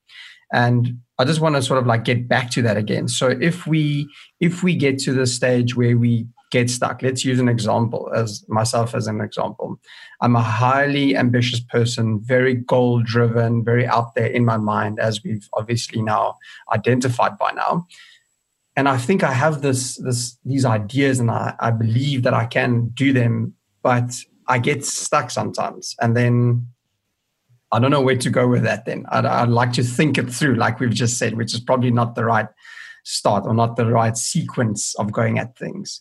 [0.52, 3.08] And I just want to sort of like get back to that again.
[3.08, 4.08] So if we
[4.40, 7.02] if we get to the stage where we get stuck.
[7.02, 9.80] Let's use an example as myself as an example.
[10.20, 15.24] I'm a highly ambitious person, very goal driven, very out there in my mind, as
[15.24, 16.36] we've obviously now
[16.70, 17.86] identified by now.
[18.76, 22.44] And I think I have this, this these ideas and I, I believe that I
[22.44, 24.14] can do them, but
[24.46, 25.96] I get stuck sometimes.
[26.00, 26.68] And then
[27.72, 29.06] I don't know where to go with that then.
[29.08, 32.14] I'd, I'd like to think it through, like we've just said, which is probably not
[32.14, 32.48] the right
[33.04, 36.00] start or not the right sequence of going at things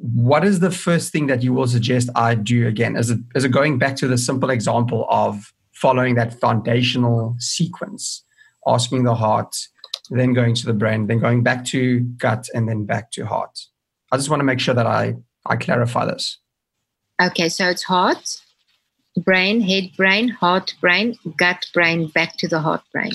[0.00, 2.96] what is the first thing that you will suggest I do again?
[2.96, 8.24] Is it, is it going back to the simple example of following that foundational sequence,
[8.66, 9.56] asking the heart,
[10.10, 13.66] then going to the brain, then going back to gut, and then back to heart?
[14.10, 16.38] I just want to make sure that I, I clarify this.
[17.22, 18.40] Okay, so it's heart,
[19.18, 23.12] brain, head brain, heart brain, gut brain, back to the heart brain.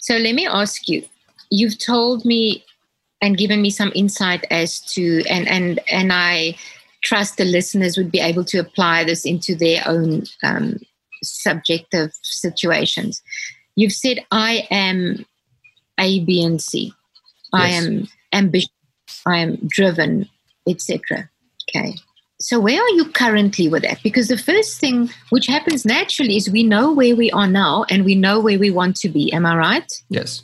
[0.00, 1.04] So let me ask you
[1.50, 2.64] you've told me
[3.20, 6.56] and given me some insight as to and and and I
[7.02, 10.78] trust the listeners would be able to apply this into their own um,
[11.22, 13.22] subjective situations.
[13.76, 15.24] You've said I am
[15.98, 16.92] A, B, and C.
[17.52, 17.62] Yes.
[17.62, 18.70] I am ambitious.
[19.24, 20.28] I am driven,
[20.68, 21.30] etc.
[21.68, 21.94] Okay.
[22.38, 24.02] So where are you currently with that?
[24.02, 28.04] Because the first thing which happens naturally is we know where we are now and
[28.04, 29.32] we know where we want to be.
[29.32, 30.02] Am I right?
[30.10, 30.42] Yes.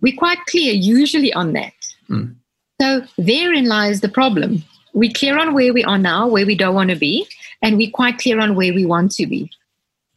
[0.00, 1.72] We're quite clear usually on that.
[2.08, 2.36] Mm.
[2.80, 4.62] So therein lies the problem.
[4.92, 7.26] We're clear on where we are now, where we don't want to be,
[7.62, 9.50] and we're quite clear on where we want to be.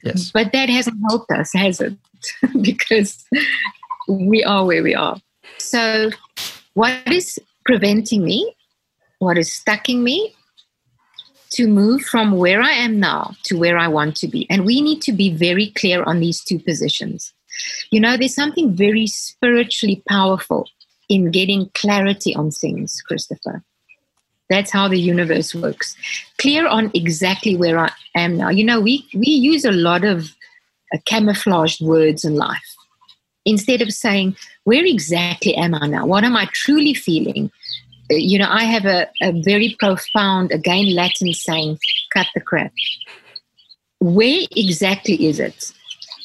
[0.03, 0.31] Yes.
[0.31, 1.93] But that hasn't helped us, has it?
[2.61, 3.25] because
[4.07, 5.17] we are where we are.
[5.57, 6.11] So,
[6.73, 8.55] what is preventing me?
[9.19, 10.33] What is stucking me
[11.51, 14.49] to move from where I am now to where I want to be?
[14.49, 17.33] And we need to be very clear on these two positions.
[17.91, 20.67] You know, there's something very spiritually powerful
[21.07, 23.63] in getting clarity on things, Christopher.
[24.49, 25.95] That's how the universe works.
[26.37, 28.49] Clear on exactly where I am now.
[28.49, 30.35] You know, we, we use a lot of
[30.93, 32.75] uh, camouflaged words in life.
[33.45, 36.05] Instead of saying, where exactly am I now?
[36.05, 37.51] What am I truly feeling?
[38.09, 41.77] you know, I have a, a very profound, again, Latin saying,
[42.11, 42.73] cut the crap.
[43.99, 45.71] Where exactly is it?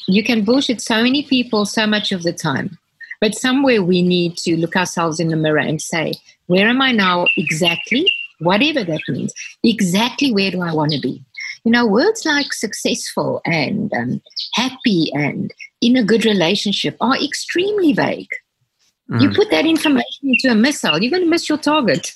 [0.07, 2.77] You can bullshit so many people so much of the time,
[3.21, 6.13] but somewhere we need to look ourselves in the mirror and say,
[6.47, 8.11] where am I now exactly?
[8.39, 9.33] Whatever that means.
[9.63, 11.23] Exactly where do I want to be?
[11.63, 14.21] You know, words like successful and um,
[14.53, 18.29] happy and in a good relationship are extremely vague.
[19.09, 19.21] Mm.
[19.21, 22.13] You put that information into a missile, you're going to miss your target.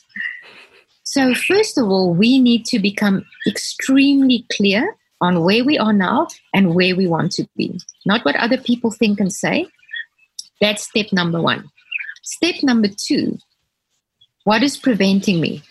[1.04, 6.28] So, first of all, we need to become extremely clear on where we are now
[6.54, 9.68] and where we want to be, not what other people think and say.
[10.62, 11.70] That's step number one.
[12.24, 13.38] Step number two
[14.46, 15.62] what is preventing me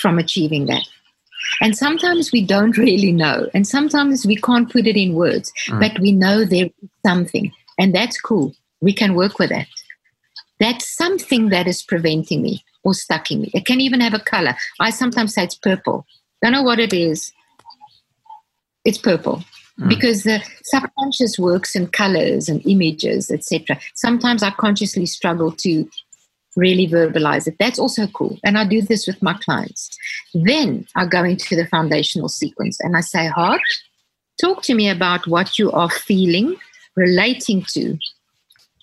[0.00, 0.84] from achieving that?
[1.60, 5.80] And sometimes we don't really know, and sometimes we can't put it in words, mm.
[5.80, 9.66] but we know there is something, and that's cool we can work with that.
[10.60, 13.50] That's something that is preventing me or stucking me.
[13.54, 14.54] It can even have a color.
[14.80, 16.06] I sometimes say it's purple.
[16.42, 17.32] Don't know what it is.
[18.88, 19.44] It's purple.
[19.78, 19.90] Mm.
[19.90, 23.78] Because the subconscious works in colors and images, etc.
[23.94, 25.86] Sometimes I consciously struggle to
[26.56, 27.56] really verbalize it.
[27.60, 28.38] That's also cool.
[28.42, 29.90] And I do this with my clients.
[30.32, 33.60] Then I go into the foundational sequence and I say, Heart,
[34.40, 36.56] talk to me about what you are feeling,
[36.96, 37.98] relating to,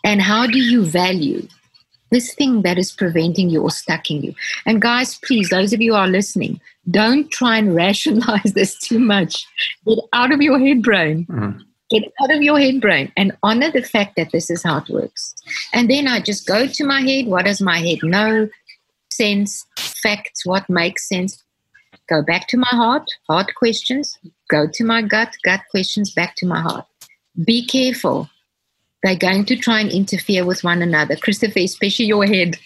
[0.04, 1.48] and how do you value
[2.12, 4.34] this thing that is preventing you or stucking you?
[4.66, 9.00] And guys, please, those of you who are listening, don't try and rationalize this too
[9.00, 9.48] much.
[9.86, 11.26] Get out of your head brain.
[11.30, 11.62] Mm.
[11.92, 14.90] Get out of your head brain and honor the fact that this is how it
[14.90, 15.36] works.
[15.72, 17.28] And then I just go to my head.
[17.28, 18.50] What does my head know?
[19.12, 21.44] Sense, facts, what makes sense.
[22.08, 24.18] Go back to my heart, heart questions.
[24.50, 26.86] Go to my gut, gut questions, back to my heart.
[27.44, 28.30] Be careful
[29.06, 31.16] they're going to try and interfere with one another.
[31.16, 32.58] Christopher, especially your head.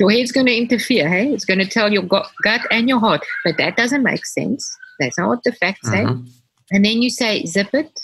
[0.00, 1.32] Your head's going to interfere, hey?
[1.32, 3.24] It's going to tell your gut and your heart.
[3.44, 4.76] But that doesn't make sense.
[4.98, 6.02] That's not what the facts say.
[6.02, 6.26] Mm-hmm.
[6.72, 8.00] And then you say, zip it.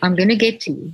[0.00, 0.92] I'm going to get to you.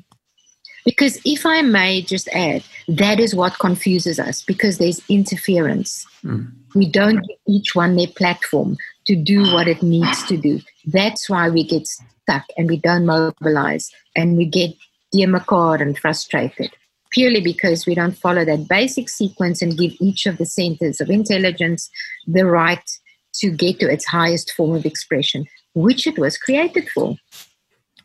[0.85, 6.05] Because if I may just add, that is what confuses us because there's interference.
[6.25, 6.51] Mm.
[6.75, 10.61] We don't give each one their platform to do what it needs to do.
[10.87, 14.75] That's why we get stuck and we don't mobilize and we get
[15.13, 16.71] dear and frustrated
[17.17, 21.09] purely because we don't follow that basic sequence and give each of the centers of
[21.09, 21.91] intelligence
[22.27, 22.91] the right
[23.33, 27.17] to get to its highest form of expression, which it was created for.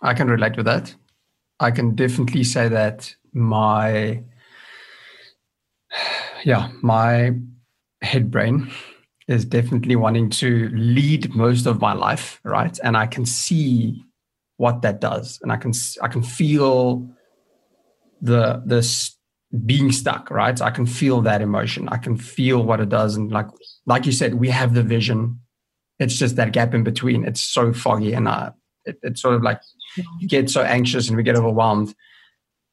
[0.01, 0.93] I can relate with that.
[1.59, 4.23] I can definitely say that my
[6.43, 7.33] yeah, my
[8.01, 8.71] head brain
[9.27, 12.79] is definitely wanting to lead most of my life, right?
[12.83, 14.03] And I can see
[14.61, 17.09] what that does, and I can I can feel
[18.21, 19.17] the this
[19.65, 20.61] being stuck, right?
[20.61, 21.89] I can feel that emotion.
[21.89, 23.47] I can feel what it does, and like
[23.87, 25.39] like you said, we have the vision.
[25.97, 27.25] It's just that gap in between.
[27.25, 28.51] It's so foggy, and uh,
[28.85, 29.59] it, it's sort of like
[30.19, 31.95] you get so anxious and we get overwhelmed.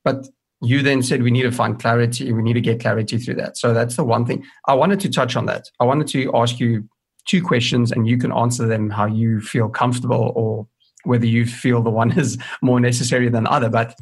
[0.04, 0.28] But
[0.60, 2.30] you then said we need to find clarity.
[2.32, 3.56] We need to get clarity through that.
[3.56, 5.46] So that's the one thing I wanted to touch on.
[5.46, 6.86] That I wanted to ask you
[7.24, 10.68] two questions, and you can answer them how you feel comfortable or
[11.04, 13.68] whether you feel the one is more necessary than the other.
[13.68, 13.94] But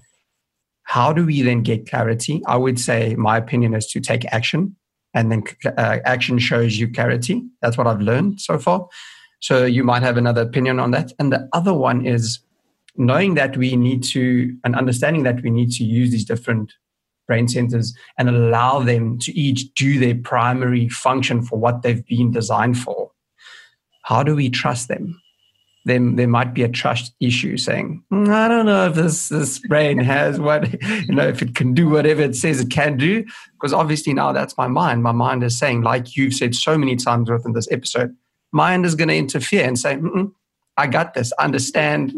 [0.85, 2.42] how do we then get clarity?
[2.46, 4.76] I would say my opinion is to take action,
[5.14, 7.42] and then uh, action shows you clarity.
[7.62, 8.87] That's what I've learned so far.
[9.40, 11.12] So you might have another opinion on that.
[11.18, 12.38] And the other one is
[12.96, 16.72] knowing that we need to, and understanding that we need to use these different
[17.26, 22.30] brain centers and allow them to each do their primary function for what they've been
[22.30, 23.11] designed for.
[24.02, 25.20] How do we trust them?
[25.87, 29.61] Then there might be a trust issue saying, mm, I don't know if this, this
[29.61, 33.25] brain has what, you know, if it can do whatever it says it can do.
[33.53, 35.05] Because obviously now that's my mind.
[35.05, 38.16] My mind is saying, like you've said so many times within this episode,
[38.51, 39.96] mind is going to interfere and say,
[40.77, 42.12] I got this, understand.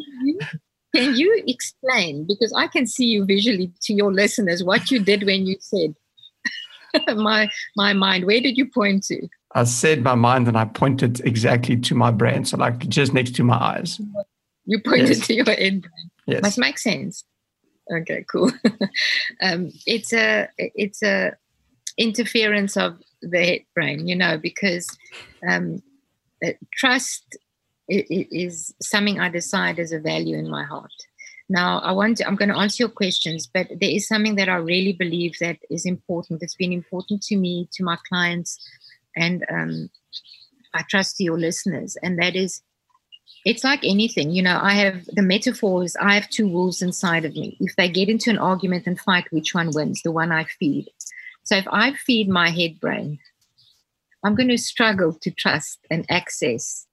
[0.97, 2.27] Can you explain?
[2.27, 5.95] Because I can see you visually to your listeners what you did when you said,
[7.17, 8.25] my, my mind.
[8.25, 9.29] Where did you point to?
[9.55, 13.35] I said my mind and I pointed exactly to my brain, so like just next
[13.37, 14.01] to my eyes.
[14.67, 15.27] You pointed yes.
[15.27, 16.11] to your head brain.
[16.27, 16.43] Yes.
[16.43, 17.25] Must make sense.
[17.91, 18.53] Okay, cool.
[19.43, 21.33] um, it's a it's a
[21.97, 24.87] interference of the head brain, you know, because
[25.49, 25.83] um,
[26.45, 27.39] uh, trust
[27.89, 30.93] is something I decide as a value in my heart.
[31.49, 34.51] Now, I want to, I'm going to answer your questions, but there is something that
[34.51, 36.43] I really believe that is important.
[36.43, 38.59] It's been important to me, to my clients,
[39.19, 39.91] and um,
[40.75, 41.97] I trust your listeners.
[42.03, 42.63] And that is,
[43.45, 44.59] it's like anything, you know.
[44.63, 47.57] I have the metaphor is I have two wolves inside of me.
[47.61, 50.03] If they get into an argument and fight, which one wins?
[50.03, 50.89] The one I feed.
[51.45, 53.19] So if I feed my head brain,
[54.25, 56.87] I'm going to struggle to trust and access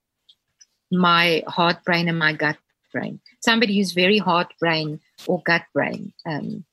[0.90, 2.56] my heart brain and my gut
[2.92, 3.20] brain.
[3.40, 6.64] Somebody who's very heart brain or gut brain um,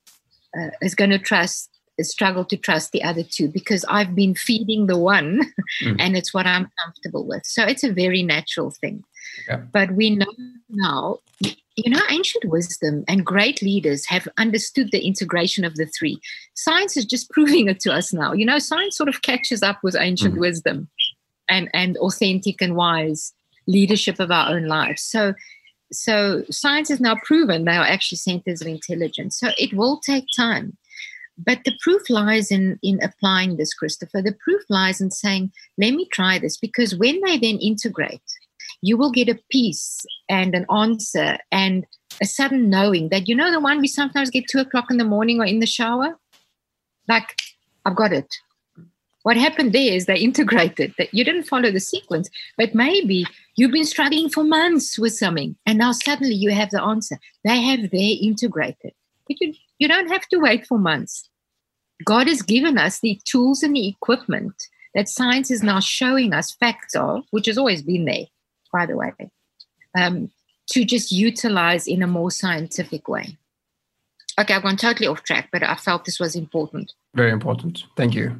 [0.57, 4.87] uh, is going to trust struggle to trust the other two because I've been feeding
[4.87, 5.41] the one
[5.83, 5.95] mm.
[5.99, 7.45] and it's what I'm comfortable with.
[7.45, 9.03] So it's a very natural thing.
[9.47, 9.57] Yeah.
[9.71, 10.33] But we know
[10.69, 11.19] now,
[11.75, 16.19] you know, ancient wisdom and great leaders have understood the integration of the three.
[16.55, 18.33] Science is just proving it to us now.
[18.33, 20.39] You know, science sort of catches up with ancient mm.
[20.39, 20.87] wisdom
[21.47, 23.33] and, and authentic and wise
[23.67, 25.03] leadership of our own lives.
[25.03, 25.33] So
[25.91, 29.39] so science has now proven they are actually centers of intelligence.
[29.39, 30.75] So it will take time.
[31.37, 34.21] But the proof lies in, in applying this, Christopher.
[34.21, 38.21] The proof lies in saying, let me try this, because when they then integrate,
[38.81, 41.85] you will get a peace and an answer and
[42.21, 45.03] a sudden knowing that, you know, the one we sometimes get two o'clock in the
[45.03, 46.19] morning or in the shower?
[47.07, 47.41] Like,
[47.85, 48.35] I've got it.
[49.23, 53.25] What happened there is they integrated that you didn't follow the sequence, but maybe
[53.55, 57.17] you've been struggling for months with something and now suddenly you have the answer.
[57.43, 58.91] They have their integrated.
[59.27, 59.53] But you
[59.83, 61.29] you don't have to wait for months.
[62.05, 64.53] God has given us the tools and the equipment
[64.95, 68.27] that science is now showing us facts of, which has always been there,
[68.71, 69.11] by the way,
[69.97, 70.31] um,
[70.69, 73.37] to just utilize in a more scientific way.
[74.39, 76.93] Okay, I've gone totally off track, but I felt this was important.
[77.13, 77.83] Very important.
[77.97, 78.39] Thank you.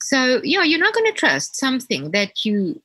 [0.00, 2.82] So yeah, you're not going to trust something that you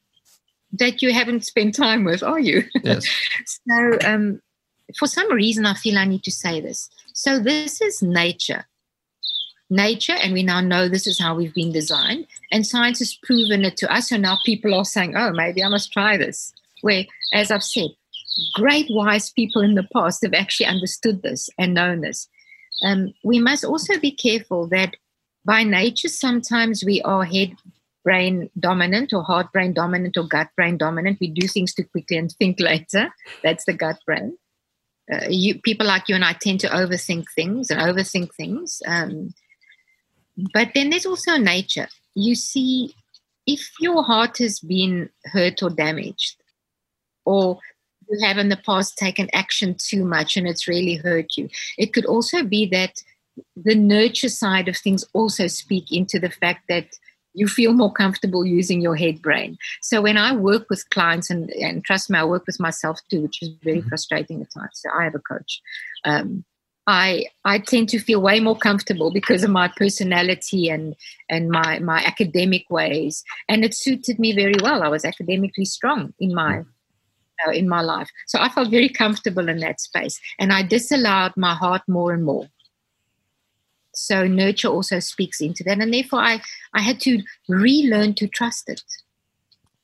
[0.73, 2.63] that you haven't spent time with, are you?
[2.83, 3.07] Yes.
[3.67, 4.41] so um,
[4.97, 6.89] for some reason, I feel I need to say this.
[7.13, 8.65] So, this is nature.
[9.69, 13.63] Nature, and we now know this is how we've been designed, and science has proven
[13.65, 14.09] it to us.
[14.09, 16.53] So now people are saying, oh, maybe I must try this.
[16.81, 17.89] Where, as I've said,
[18.55, 22.27] great wise people in the past have actually understood this and known this.
[22.83, 24.95] Um, we must also be careful that
[25.45, 27.55] by nature, sometimes we are head
[28.03, 31.19] brain dominant or heart brain dominant or gut brain dominant.
[31.21, 33.13] We do things too quickly and think later.
[33.43, 34.37] That's the gut brain
[35.11, 38.81] uh, you people like you and I tend to overthink things and overthink things.
[38.87, 39.33] Um,
[40.53, 41.87] but then there's also nature.
[42.15, 42.95] You see,
[43.45, 46.37] if your heart has been hurt or damaged,
[47.25, 47.59] or
[48.09, 51.93] you have in the past taken action too much and it's really hurt you, it
[51.93, 53.01] could also be that
[53.55, 56.85] the nurture side of things also speak into the fact that
[57.33, 59.57] you feel more comfortable using your head brain.
[59.81, 63.21] So when I work with clients, and, and trust me, I work with myself too,
[63.21, 63.89] which is very mm-hmm.
[63.89, 64.81] frustrating at times.
[64.81, 65.61] So I have a coach.
[66.05, 66.45] Um,
[66.85, 70.95] I I tend to feel way more comfortable because of my personality and
[71.29, 74.83] and my my academic ways, and it suited me very well.
[74.83, 77.49] I was academically strong in my mm-hmm.
[77.49, 81.31] uh, in my life, so I felt very comfortable in that space, and I disallowed
[81.37, 82.49] my heart more and more
[83.93, 85.79] so nurture also speaks into that.
[85.79, 86.41] And therefore i
[86.73, 88.81] i had to relearn to trust it.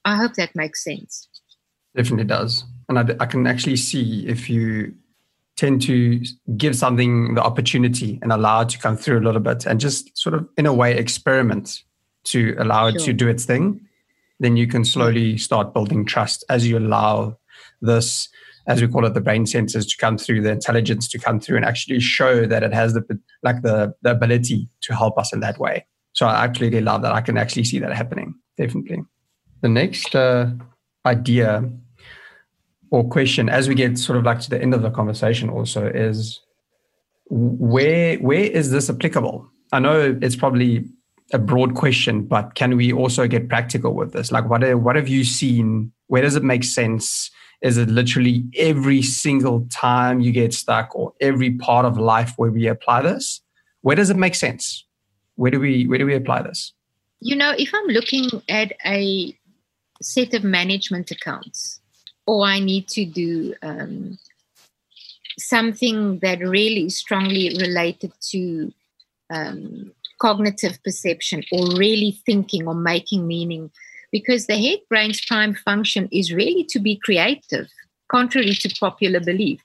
[0.05, 1.28] I hope that makes sense.
[1.95, 2.64] Definitely does.
[2.88, 4.93] And i, I can actually see if you
[5.55, 6.24] tend to
[6.55, 10.18] give something the opportunity and allow it to come through a little bit and just
[10.18, 11.84] sort of in a way experiment
[12.24, 13.82] to allow it to do its thing
[14.39, 17.38] then you can slowly start building trust as you allow
[17.82, 18.30] this
[18.70, 21.58] as we call it, the brain centers to come through, the intelligence to come through,
[21.58, 23.04] and actually show that it has the
[23.44, 25.86] like the the ability to help us in that way.
[26.14, 27.12] So I absolutely love that.
[27.12, 28.36] I can actually see that happening.
[28.58, 29.04] Definitely.
[29.62, 30.52] The next uh,
[31.06, 31.70] idea
[32.92, 35.88] or question, as we get sort of like to the end of the conversation, also
[35.88, 36.40] is
[37.30, 39.50] where where is this applicable?
[39.72, 40.86] I know it's probably
[41.34, 44.32] a broad question, but can we also get practical with this?
[44.32, 45.92] Like, what what have you seen?
[46.06, 47.32] Where does it make sense?
[47.62, 52.51] Is it literally every single time you get stuck or every part of life where
[52.51, 53.41] we apply this?
[53.82, 54.86] Where does it make sense?
[55.36, 56.74] Where do we where do we apply this?
[57.22, 59.38] You know, if I'm looking at a
[60.01, 61.82] set of management accounts,
[62.26, 64.18] or I need to do um,
[65.38, 68.72] something that really strongly related to
[69.30, 69.91] um,
[70.22, 73.72] cognitive perception or really thinking or making meaning
[74.12, 77.68] because the head brain's prime function is really to be creative,
[78.12, 79.62] contrary to popular belief.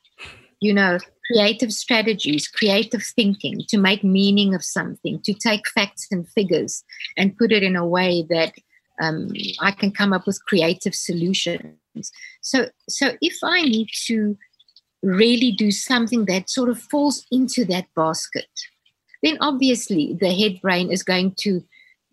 [0.61, 6.29] You know, creative strategies, creative thinking, to make meaning of something, to take facts and
[6.29, 6.85] figures
[7.17, 8.53] and put it in a way that
[9.01, 9.31] um,
[9.61, 12.13] I can come up with creative solutions.
[12.41, 14.37] So, so if I need to
[15.03, 18.49] really do something that sort of falls into that basket,
[19.23, 21.63] then obviously the head brain is going to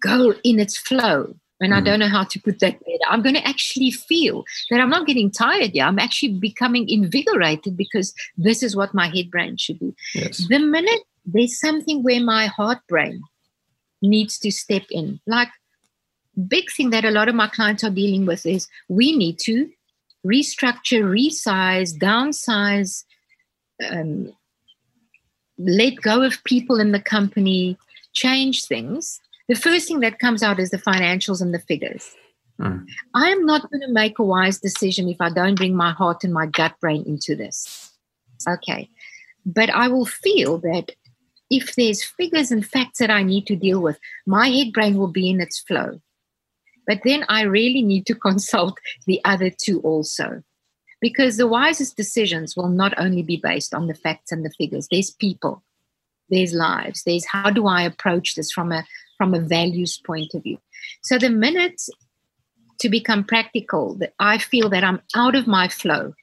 [0.01, 1.77] go in its flow and mm.
[1.77, 3.07] I don't know how to put that better.
[3.07, 5.71] I'm going to actually feel that I'm not getting tired.
[5.73, 9.95] Yeah, I'm actually becoming invigorated because this is what my head brain should do.
[10.13, 10.45] Yes.
[10.49, 13.21] The minute there's something where my heart brain
[14.01, 15.49] needs to step in, like
[16.47, 19.69] big thing that a lot of my clients are dealing with is we need to
[20.25, 23.03] restructure, resize, downsize,
[23.89, 24.33] um,
[25.57, 27.77] let go of people in the company,
[28.13, 29.19] change things.
[29.47, 32.15] The first thing that comes out is the financials and the figures.
[32.59, 32.85] Mm.
[33.13, 36.23] I am not going to make a wise decision if I don't bring my heart
[36.23, 37.91] and my gut brain into this.
[38.47, 38.89] Okay.
[39.45, 40.91] But I will feel that
[41.49, 45.07] if there's figures and facts that I need to deal with, my head brain will
[45.11, 45.99] be in its flow.
[46.87, 50.43] But then I really need to consult the other two also.
[51.01, 54.87] Because the wisest decisions will not only be based on the facts and the figures,
[54.91, 55.63] there's people,
[56.29, 58.85] there's lives, there's how do I approach this from a
[59.21, 60.57] from a values point of view.
[61.03, 61.79] So the minute
[62.79, 66.13] to become practical, that I feel that I'm out of my flow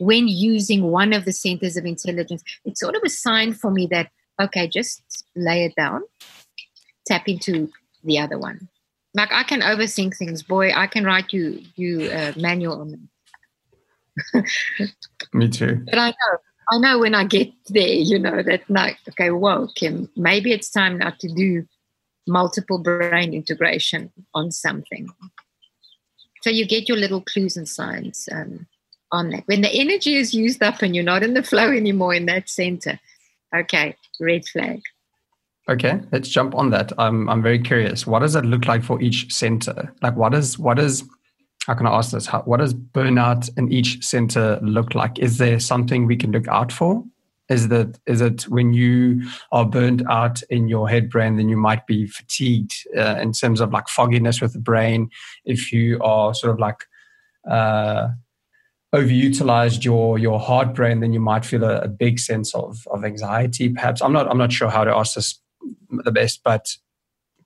[0.00, 3.86] when using one of the centers of intelligence, it's sort of a sign for me
[3.92, 4.10] that,
[4.42, 6.02] okay, just lay it down,
[7.06, 7.70] tap into
[8.02, 8.68] the other one.
[9.14, 10.42] Like I can overthink things.
[10.42, 13.08] Boy, I can write you you a manual on them.
[15.32, 15.84] me too.
[15.86, 16.38] But I know
[16.70, 20.70] I know when I get there, you know, that like, okay, whoa, Kim, maybe it's
[20.70, 21.66] time now to do
[22.26, 25.08] multiple brain integration on something.
[26.42, 28.66] So you get your little clues and signs um,
[29.12, 29.44] on that.
[29.46, 32.48] When the energy is used up and you're not in the flow anymore in that
[32.48, 32.98] center,
[33.54, 34.80] okay, red flag.
[35.68, 36.92] Okay, let's jump on that.
[36.98, 38.06] I'm I'm very curious.
[38.06, 39.94] What does it look like for each center?
[40.02, 41.04] Like, what is what is
[41.66, 42.26] how can I ask this?
[42.26, 45.18] How, what does burnout in each center look like?
[45.18, 47.04] Is there something we can look out for?
[47.50, 51.56] Is that is it when you are burnt out in your head brain, then you
[51.56, 55.10] might be fatigued uh, in terms of like fogginess with the brain.
[55.44, 56.86] If you are sort of like
[57.48, 58.08] uh,
[58.94, 63.04] overutilized your your heart brain, then you might feel a, a, big sense of of
[63.04, 63.68] anxiety.
[63.68, 65.40] Perhaps I'm not I'm not sure how to ask this
[65.90, 66.68] the best, but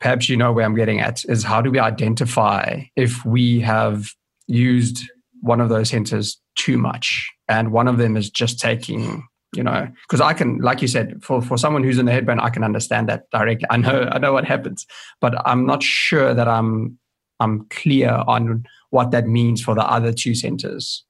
[0.00, 4.10] perhaps you know where I'm getting at is how do we identify if we have
[4.46, 5.00] used
[5.40, 9.26] one of those centers too much and one of them is just taking
[9.56, 12.26] you know because i can like you said for for someone who's in the head
[12.26, 13.66] brain i can understand that directly.
[13.70, 14.86] I know i know what happens
[15.20, 16.98] but i'm not sure that i'm
[17.40, 21.04] i'm clear on what that means for the other two centers.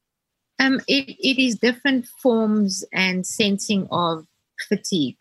[0.59, 4.27] Um it, it is different forms and sensing of
[4.69, 5.19] fatigue.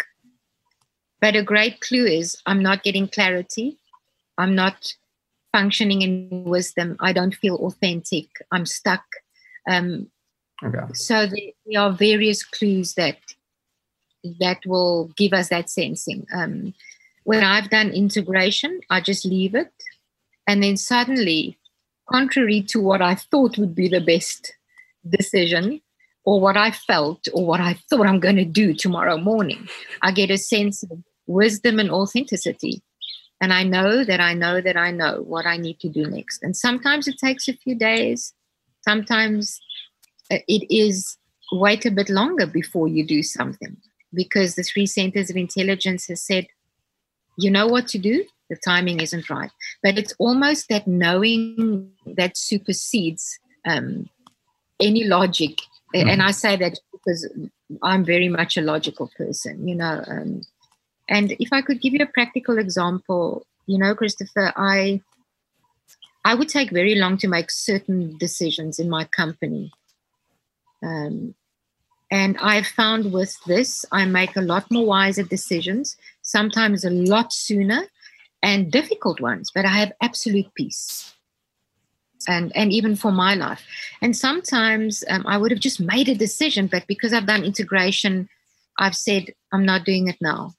[1.20, 3.78] But a great clue is i'm not getting clarity.
[4.38, 4.94] I'm not
[5.54, 6.98] functioning in wisdom.
[7.00, 8.28] I don't feel authentic.
[8.52, 9.04] I'm stuck.
[9.70, 10.10] Um,
[10.64, 10.94] Okay.
[10.94, 13.18] So there are various clues that
[14.40, 16.26] that will give us that sensing.
[16.34, 16.74] Um,
[17.26, 19.72] when I've done integration, I just leave it,
[20.48, 21.58] and then suddenly,
[22.10, 24.54] contrary to what I thought would be the best
[25.08, 25.82] decision,
[26.26, 29.68] or what I felt, or what I thought I'm going to do tomorrow morning,
[30.02, 32.82] I get a sense of wisdom and authenticity.
[33.42, 36.44] And I know that I know that I know what I need to do next.
[36.44, 38.34] And sometimes it takes a few days.
[38.86, 39.60] Sometimes
[40.48, 41.18] it is
[41.52, 43.78] wait a bit longer before you do something
[44.14, 46.48] because the three centers of intelligence has said
[47.38, 48.26] you know what to do?
[48.52, 49.50] The timing isn't right.
[49.82, 54.08] But it's almost that knowing that supersedes um,
[54.80, 55.62] any logic.
[55.96, 56.10] Mm-hmm.
[56.10, 57.30] and i say that because
[57.84, 60.42] i'm very much a logical person you know um,
[61.08, 65.00] and if i could give you a practical example you know christopher i
[66.26, 69.72] i would take very long to make certain decisions in my company
[70.84, 71.36] um,
[72.12, 77.34] and I've found with this, I make a lot more wiser decisions, sometimes a lot
[77.34, 77.88] sooner
[78.44, 81.16] and difficult ones, but I have absolute peace.
[82.28, 83.66] And, and even for my life.
[84.02, 88.30] And sometimes um, I would have just made a decision, but because I've done integration,
[88.78, 90.54] I've said, I'm not doing it now.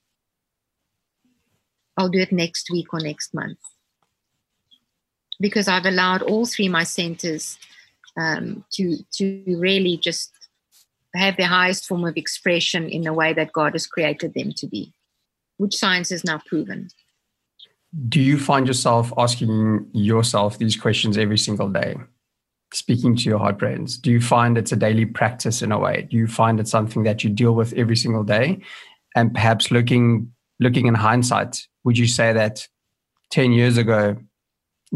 [1.97, 3.59] I'll do it next week or next month.
[5.41, 7.59] Because I've allowed all three my centers
[8.17, 10.33] um, to to really just
[11.15, 14.67] have the highest form of expression in the way that God has created them to
[14.67, 14.93] be,
[15.59, 16.89] which science has now proven.
[18.09, 21.95] Do you find yourself asking yourself these questions every single day?
[22.73, 26.09] Speaking to your heart brains, do you find it's a daily practice in a way?
[26.11, 28.59] Do you find it's something that you deal with every single day?
[29.15, 32.67] And perhaps looking looking in hindsight, would you say that
[33.31, 34.17] 10 years ago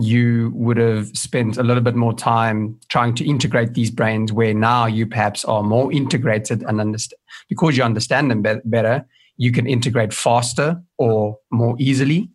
[0.00, 4.54] you would have spent a little bit more time trying to integrate these brains where
[4.54, 7.18] now you perhaps are more integrated and understand
[7.48, 9.04] because you understand them be- better
[9.38, 12.28] you can integrate faster or more easily.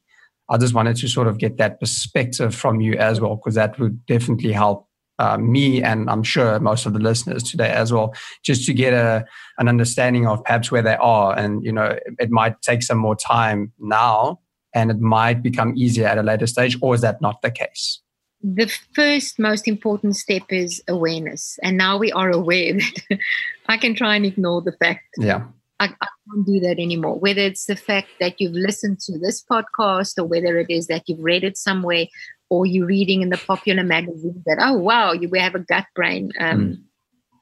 [0.49, 3.77] I just wanted to sort of get that perspective from you as well because that
[3.77, 4.87] would definitely help
[5.19, 8.93] uh, me and i'm sure most of the listeners today as well just to get
[8.93, 9.23] a
[9.59, 11.37] an understanding of perhaps where they are.
[11.37, 14.39] And you know it, it might take some more time now
[14.73, 17.99] and it might become easier at a later stage, or is that not the case?
[18.41, 21.57] The first most important step is awareness.
[21.63, 22.73] And now we are aware
[23.09, 23.19] that
[23.67, 25.05] I can try and ignore the fact.
[25.17, 25.45] Yeah.
[25.79, 27.17] I, I, can't do that anymore.
[27.17, 31.07] Whether it's the fact that you've listened to this podcast or whether it is that
[31.07, 32.05] you've read it somewhere
[32.49, 36.31] or you're reading in the popular magazine that, oh, wow, you have a gut brain.
[36.39, 36.81] Um, mm.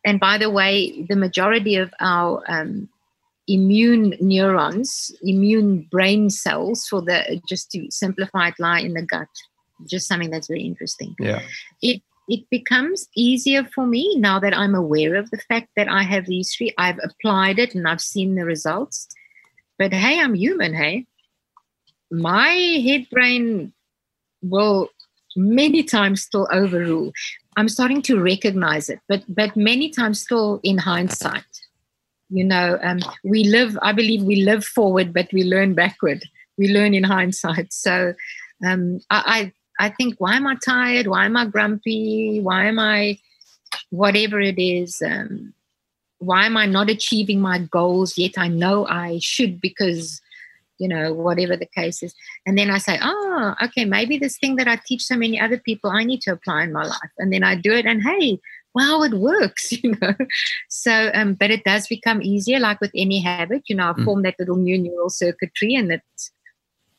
[0.06, 2.90] And by the way, the majority of our um,
[3.54, 9.28] immune neurons, immune brain cells, for the just to simplify it, lie in the gut.
[9.90, 11.16] Just something that's very interesting.
[11.20, 11.42] Yeah.
[11.82, 16.04] It it becomes easier for me now that I'm aware of the fact that I
[16.04, 16.74] have these three.
[16.78, 19.08] I've applied it and I've seen the results.
[19.78, 21.08] But hey, I'm human, hey.
[22.12, 22.50] My
[22.86, 23.74] head brain
[24.42, 24.90] will
[25.36, 27.12] many times still overrule.
[27.58, 31.44] I'm starting to recognize it, but but many times still in hindsight
[32.32, 36.24] you know um, we live i believe we live forward but we learn backward.
[36.58, 37.74] We learn in hindsight.
[37.74, 38.14] So
[38.66, 41.08] um, I, I, I think why am i tired?
[41.08, 42.40] Why am i grumpy?
[42.42, 43.18] Why am i
[43.90, 45.54] whatever it is um,
[46.20, 48.38] why am i not achieving my goals yet?
[48.38, 50.22] I know i should because
[50.78, 52.14] you know whatever the case is.
[52.46, 55.58] And then i say oh okay maybe this thing that i teach so many other
[55.58, 57.14] people i need to apply in my life.
[57.18, 58.40] And then i do it and hey
[58.74, 60.16] wow, it works, you know.
[60.70, 64.06] So, um, but it does become easier, like with any habit, you know, I mm.
[64.06, 66.02] form that little new neural circuitry and it,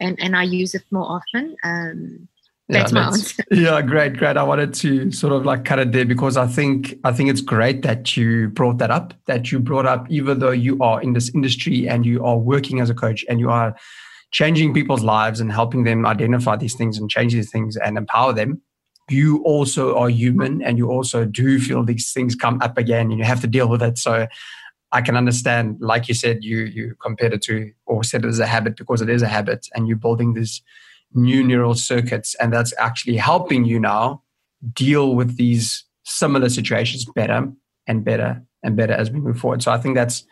[0.00, 1.56] and, and I use it more often.
[1.64, 2.28] Um,
[2.68, 3.44] that's yeah, my answer.
[3.50, 4.36] Yeah, great, great.
[4.36, 7.40] I wanted to sort of like cut it there because I think I think it's
[7.40, 9.14] great that you brought that up.
[9.26, 12.80] That you brought up, even though you are in this industry and you are working
[12.80, 13.76] as a coach and you are
[14.30, 18.32] changing people's lives and helping them identify these things and change these things and empower
[18.32, 18.62] them
[19.10, 23.18] you also are human and you also do feel these things come up again and
[23.18, 23.98] you have to deal with it.
[23.98, 24.26] So
[24.92, 28.38] I can understand, like you said, you you compared it to or said it as
[28.38, 30.62] a habit because it is a habit and you're building these
[31.14, 34.22] new neural circuits and that's actually helping you now
[34.72, 37.50] deal with these similar situations better
[37.86, 39.62] and better and better as we move forward.
[39.62, 40.24] So I think that's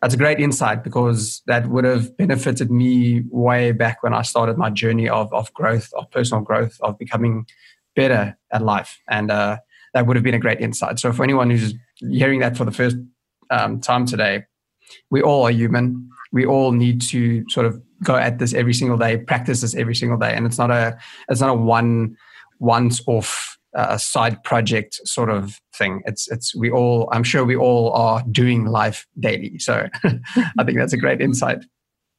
[0.00, 4.58] that's a great insight because that would have benefited me way back when I started
[4.58, 7.46] my journey of, of growth, of personal growth, of becoming
[7.94, 8.98] better at life.
[9.08, 9.58] And uh,
[9.94, 10.98] that would have been a great insight.
[10.98, 12.96] So, for anyone who's hearing that for the first
[13.50, 14.44] um, time today,
[15.10, 16.08] we all are human.
[16.32, 19.94] We all need to sort of go at this every single day, practice this every
[19.94, 22.16] single day, and it's not a it's not a one
[22.58, 26.02] once off uh, side project sort of thing.
[26.06, 29.58] It's it's we all I'm sure we all are doing life daily.
[29.58, 31.58] So I think that's a great insight.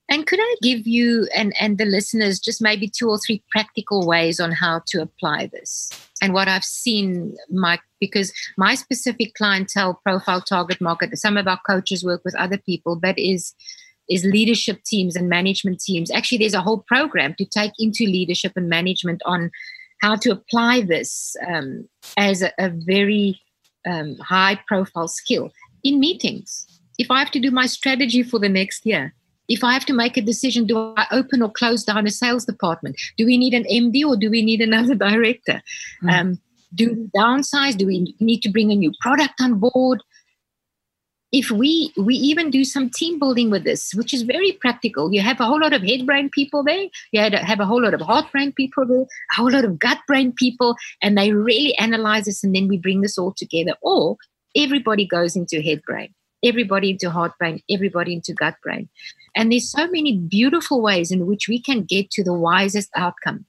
[0.09, 4.05] And could I give you and, and the listeners just maybe two or three practical
[4.05, 5.89] ways on how to apply this?
[6.21, 11.59] And what I've seen, my because my specific clientele profile target market, some of our
[11.67, 13.55] coaches work with other people, but is
[14.07, 16.11] is leadership teams and management teams.
[16.11, 19.49] Actually, there's a whole program to take into leadership and management on
[20.01, 21.87] how to apply this um,
[22.17, 23.39] as a, a very
[23.87, 25.51] um, high profile skill
[25.83, 26.67] in meetings.
[26.99, 29.13] If I have to do my strategy for the next year,
[29.47, 32.45] if I have to make a decision, do I open or close down a sales
[32.45, 32.97] department?
[33.17, 35.61] Do we need an MD or do we need another director?
[36.03, 36.13] Mm.
[36.13, 36.39] Um,
[36.73, 37.77] do we downsize?
[37.77, 40.01] Do we need to bring a new product on board?
[41.31, 45.21] If we we even do some team building with this, which is very practical, you
[45.21, 48.01] have a whole lot of head brain people there, you have a whole lot of
[48.01, 52.25] heart brain people there, a whole lot of gut brain people, and they really analyze
[52.25, 53.73] this, and then we bring this all together.
[53.81, 54.17] Or
[54.55, 56.13] everybody goes into head brain
[56.43, 58.89] everybody into heart brain, everybody into gut brain.
[59.35, 63.45] And there's so many beautiful ways in which we can get to the wisest outcome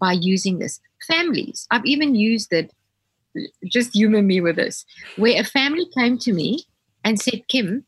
[0.00, 0.80] by using this.
[1.06, 2.72] Families, I've even used it,
[3.64, 4.84] just humor me with this,
[5.16, 6.64] where a family came to me
[7.04, 7.84] and said, Kim,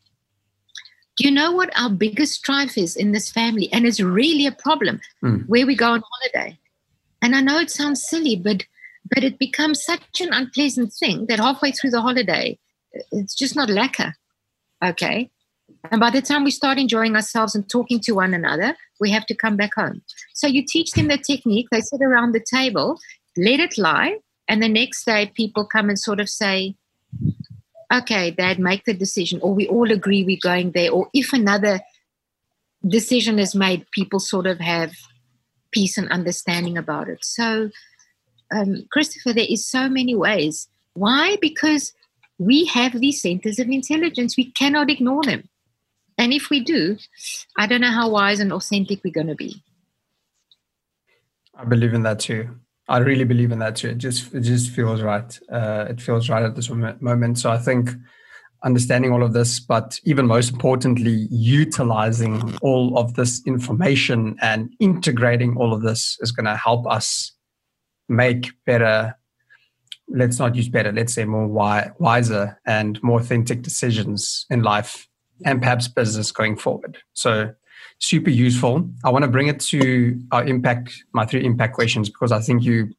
[1.16, 3.68] do you know what our biggest strife is in this family?
[3.72, 5.44] And it's really a problem mm.
[5.48, 6.59] where we go on holiday.
[7.20, 8.64] And I know it sounds silly, but
[9.11, 12.59] but it becomes such an unpleasant thing that halfway through the holiday,
[13.11, 14.14] it's just not lacquer.
[14.82, 15.30] Okay.
[15.90, 19.26] And by the time we start enjoying ourselves and talking to one another, we have
[19.26, 20.02] to come back home.
[20.34, 22.98] So you teach them the technique, they sit around the table,
[23.36, 24.18] let it lie,
[24.48, 26.74] and the next day people come and sort of say,
[27.92, 31.80] okay, dad, make the decision, or we all agree we're going there, or if another
[32.86, 34.92] decision is made, people sort of have
[35.72, 37.24] peace and understanding about it.
[37.24, 37.70] So,
[38.52, 40.68] um, Christopher, there is so many ways.
[40.94, 41.36] Why?
[41.40, 41.92] Because
[42.41, 44.36] we have these centers of intelligence.
[44.36, 45.49] We cannot ignore them.
[46.16, 46.97] And if we do,
[47.59, 49.62] I don't know how wise and authentic we're going to be.
[51.55, 52.49] I believe in that too.
[52.88, 53.91] I really believe in that too.
[53.91, 55.38] It just it just feels right.
[55.53, 57.38] Uh, it feels right at this moment.
[57.38, 57.91] So I think
[58.64, 65.57] understanding all of this, but even most importantly, utilizing all of this information and integrating
[65.57, 67.32] all of this is going to help us
[68.09, 69.14] make better.
[70.11, 75.08] Let's not use better, let's say more wi- wiser and more authentic decisions in life
[75.44, 76.98] and perhaps business going forward.
[77.14, 77.54] So,
[77.98, 78.88] super useful.
[79.04, 82.62] I want to bring it to our impact, my three impact questions, because I think
[82.62, 82.90] you,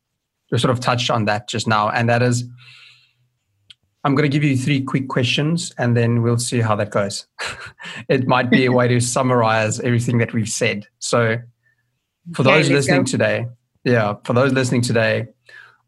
[0.52, 1.90] you sort of touched on that just now.
[1.90, 2.46] And that is,
[4.04, 7.28] I'm going to give you three quick questions and then we'll see how that goes.
[8.10, 10.88] it might be a way to summarize everything that we've said.
[11.00, 11.38] So,
[12.34, 13.12] for those okay, listening go.
[13.12, 13.46] today,
[13.84, 15.28] yeah, for those listening today,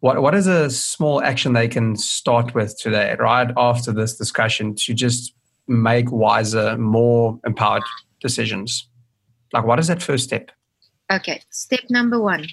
[0.04, 4.76] what, what is a small action they can start with today, right after this discussion,
[4.80, 5.34] to just
[5.66, 7.84] make wiser, more empowered
[8.20, 8.86] decisions?
[9.54, 10.52] Like, what is that first step?
[11.10, 12.46] Okay, step number one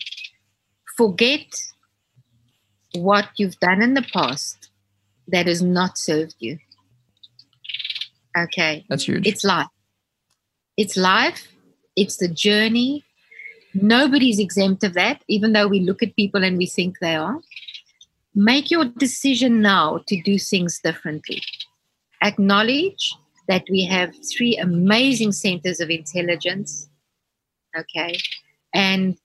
[0.97, 1.47] forget
[2.95, 4.71] what you've done in the past
[5.27, 6.57] that has not served you.
[8.39, 8.85] Okay.
[8.89, 9.27] That's huge.
[9.27, 9.67] It's life.
[10.77, 11.49] It's life.
[11.97, 13.05] It's the journey.
[13.75, 17.39] Nobody's exempt of that, even though we look at people and we think they are.
[18.35, 21.43] Make your decision now to do things differently.
[22.23, 23.14] Acknowledge
[23.49, 26.89] that we have three amazing centers of intelligence.
[27.77, 28.16] Okay.
[28.73, 29.16] And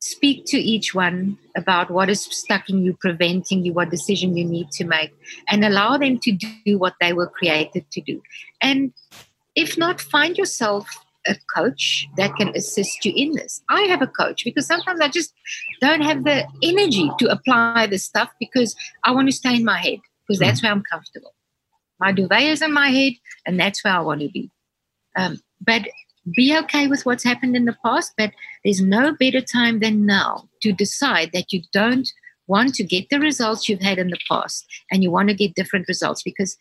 [0.00, 4.44] speak to each one about what is stuck in you, preventing you, what decision you
[4.44, 5.12] need to make,
[5.48, 6.32] and allow them to
[6.64, 8.20] do what they were created to do.
[8.60, 8.92] And
[9.54, 10.86] if not, find yourself
[11.28, 13.62] a coach that can assist you in this.
[13.68, 15.32] I have a coach because sometimes I just
[15.80, 18.74] don't have the energy to apply this stuff because
[19.04, 21.34] I want to stay in my head because that's where I'm comfortable.
[21.98, 23.14] My duvet is in my head,
[23.46, 24.50] and that's where I want to be.
[25.16, 25.88] Um, but
[26.34, 28.32] be okay with what's happened in the past, but
[28.64, 32.08] there's no better time than now to decide that you don't
[32.48, 35.54] want to get the results you've had in the past and you want to get
[35.54, 36.56] different results because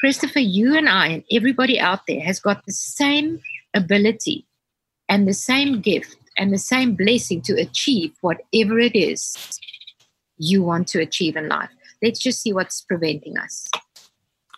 [0.00, 3.40] Christopher, you and I and everybody out there has got the same
[3.74, 4.46] ability
[5.08, 9.36] and the same gift and the same blessing to achieve whatever it is
[10.36, 11.70] you want to achieve in life.
[12.02, 13.68] Let's just see what's preventing us.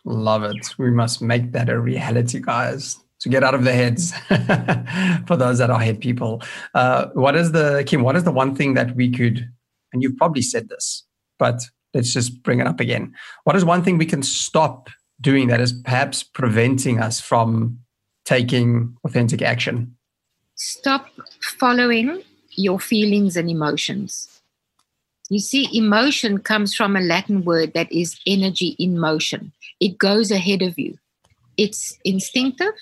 [0.04, 0.78] Love it.
[0.78, 4.12] We must make that a reality, guys to get out of their heads
[5.26, 6.42] for those that are head people.
[6.74, 9.48] Uh, what is the, Kim, what is the one thing that we could,
[9.92, 11.04] and you've probably said this,
[11.38, 11.62] but
[11.94, 13.14] let's just bring it up again.
[13.44, 14.88] What is one thing we can stop
[15.20, 17.78] doing that is perhaps preventing us from
[18.30, 19.96] taking authentic action?
[20.54, 21.06] Stop
[21.58, 22.22] following
[22.52, 24.40] your feelings and emotions.
[25.30, 29.52] You see, emotion comes from a Latin word that is energy in motion.
[29.80, 30.96] It goes ahead of you.
[31.56, 32.74] It's instinctive,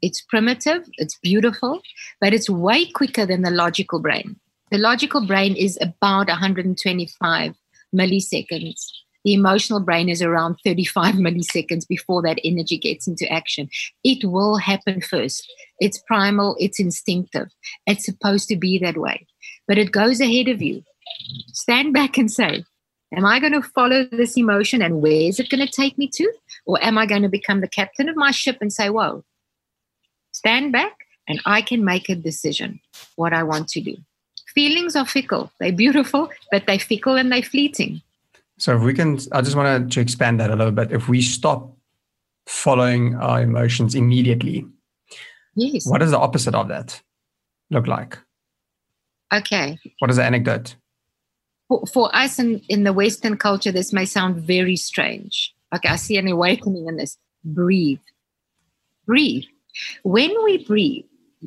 [0.00, 1.82] it's primitive, it's beautiful,
[2.18, 4.36] but it's way quicker than the logical brain.
[4.70, 7.54] The logical brain is about 125
[7.94, 8.80] milliseconds.
[9.26, 13.68] The emotional brain is around 35 milliseconds before that energy gets into action.
[14.04, 15.52] It will happen first.
[15.80, 17.48] It's primal, it's instinctive.
[17.88, 19.26] It's supposed to be that way.
[19.66, 20.84] But it goes ahead of you.
[21.48, 22.64] Stand back and say,
[23.16, 26.08] Am I going to follow this emotion and where is it going to take me
[26.14, 26.32] to?
[26.64, 29.24] Or am I going to become the captain of my ship and say, Whoa,
[30.30, 32.78] stand back and I can make a decision
[33.16, 33.96] what I want to do.
[34.54, 35.50] Feelings are fickle.
[35.58, 38.02] They're beautiful, but they're fickle and they're fleeting.
[38.58, 40.92] So if we can, I just wanted to expand that a little bit.
[40.92, 41.76] If we stop
[42.46, 44.66] following our emotions immediately,
[45.54, 45.86] yes.
[45.86, 47.02] what does the opposite of that
[47.70, 48.18] look like?
[49.32, 49.78] Okay.
[49.98, 50.76] What is the anecdote?
[51.68, 55.54] For, for us in, in the Western culture, this may sound very strange.
[55.74, 57.18] Okay, I see an awakening in this.
[57.44, 58.00] Breathe.
[59.04, 59.44] Breathe.
[60.02, 61.04] When we breathe,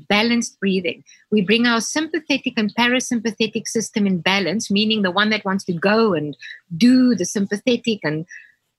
[0.07, 5.45] balanced breathing, we bring our sympathetic and parasympathetic system in balance, meaning the one that
[5.45, 6.37] wants to go and
[6.77, 8.25] do the sympathetic and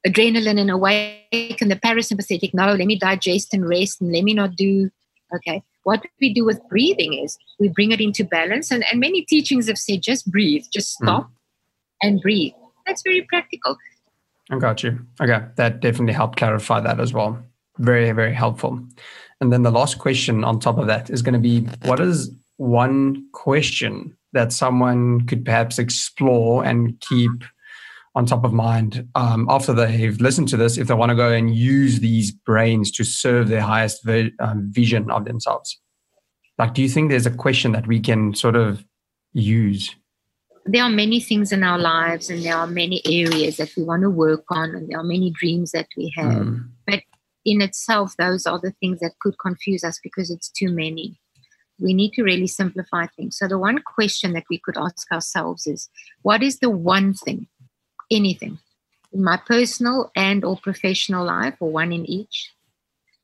[0.07, 4.35] adrenaline and awake, and the parasympathetic, no, let me digest and rest and let me
[4.35, 4.91] not do.
[5.35, 5.63] Okay.
[5.85, 8.71] What we do with breathing is we bring it into balance.
[8.71, 11.07] And, and many teachings have said just breathe, just hmm.
[11.07, 11.33] stop mm.
[12.03, 12.53] and breathe.
[12.87, 13.77] That's very practical.
[14.51, 14.99] I got you.
[15.21, 15.45] Okay.
[15.57, 17.39] That definitely helped clarify that as well.
[17.79, 18.85] Very, very helpful.
[19.41, 22.31] And then the last question on top of that is going to be what is
[22.59, 27.31] one question that someone could perhaps explore and keep
[28.15, 31.33] on top of mind um, after they've listened to this if they want to go
[31.33, 35.81] and use these brains to serve their highest vi- um, vision of themselves?
[36.59, 38.85] Like, do you think there's a question that we can sort of
[39.33, 39.95] use?
[40.67, 44.03] There are many things in our lives, and there are many areas that we want
[44.03, 46.43] to work on, and there are many dreams that we have.
[46.45, 46.69] Mm.
[46.87, 47.01] But
[47.45, 51.19] in itself, those are the things that could confuse us because it's too many.
[51.79, 53.39] We need to really simplify things.
[53.39, 55.89] So, the one question that we could ask ourselves is
[56.23, 57.47] what is the one thing,
[58.11, 58.59] anything,
[59.13, 62.53] in my personal and or professional life, or one in each,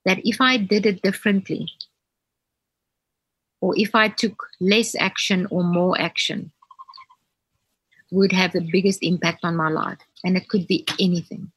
[0.06, 1.68] that if I did it differently,
[3.60, 6.52] or if I took less action or more action,
[8.10, 9.98] would have the biggest impact on my life.
[10.24, 11.50] And it could be anything.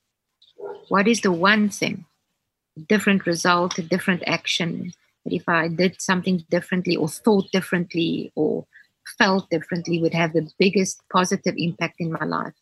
[0.89, 2.05] What is the one thing,
[2.87, 4.93] different result, a different action,
[5.25, 8.65] that if I did something differently or thought differently or
[9.17, 12.53] felt differently would have the biggest positive impact in my life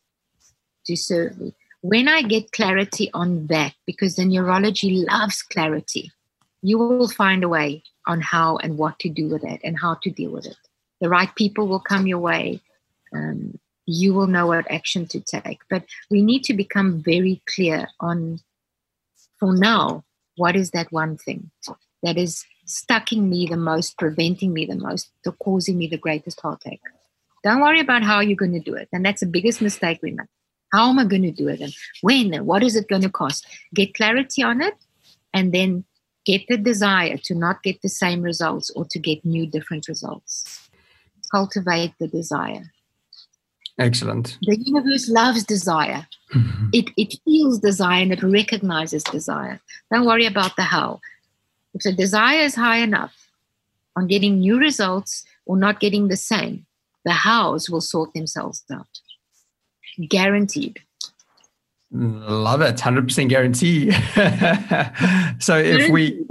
[0.86, 1.54] to serve me?
[1.80, 6.10] When I get clarity on that, because the neurology loves clarity,
[6.62, 9.94] you will find a way on how and what to do with it and how
[10.02, 10.56] to deal with it.
[11.00, 12.60] The right people will come your way.
[13.14, 15.60] Um, you will know what action to take.
[15.70, 18.40] But we need to become very clear on,
[19.38, 20.04] for now,
[20.36, 21.50] what is that one thing
[22.02, 26.40] that is stucking me the most, preventing me the most, or causing me the greatest
[26.40, 26.82] heartache.
[27.42, 28.88] Don't worry about how you're going to do it.
[28.92, 30.26] And that's the biggest mistake we make.
[30.72, 31.60] How am I going to do it?
[31.60, 31.72] And
[32.02, 32.34] when?
[32.34, 33.46] And what is it going to cost?
[33.74, 34.74] Get clarity on it
[35.32, 35.84] and then
[36.26, 40.68] get the desire to not get the same results or to get new, different results.
[41.30, 42.64] Cultivate the desire.
[43.78, 44.36] Excellent.
[44.42, 46.06] The universe loves desire.
[46.72, 49.60] It, it feels desire and it recognizes desire.
[49.92, 51.00] Don't worry about the how.
[51.74, 53.14] If the desire is high enough
[53.96, 56.66] on getting new results or not getting the same,
[57.04, 58.86] the hows will sort themselves out.
[60.08, 60.80] Guaranteed.
[61.90, 63.90] Love it, hundred percent guarantee.
[65.38, 66.22] so if we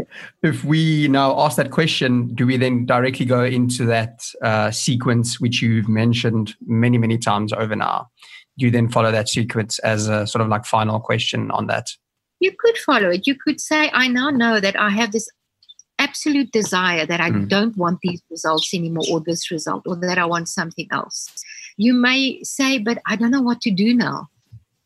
[0.43, 5.39] if we now ask that question, do we then directly go into that uh, sequence
[5.39, 8.07] which you've mentioned many many times over now?
[8.57, 11.91] You then follow that sequence as a sort of like final question on that?
[12.39, 13.25] You could follow it.
[13.25, 15.29] You could say, I now know that I have this
[15.99, 17.47] absolute desire that I mm.
[17.47, 21.27] don't want these results anymore or this result or that I want something else.
[21.77, 24.29] You may say, but I don't know what to do now.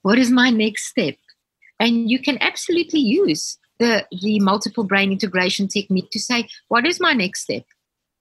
[0.01, 1.15] What is my next step?
[1.79, 6.99] And you can absolutely use the, the multiple brain integration technique to say, what is
[6.99, 7.63] my next step?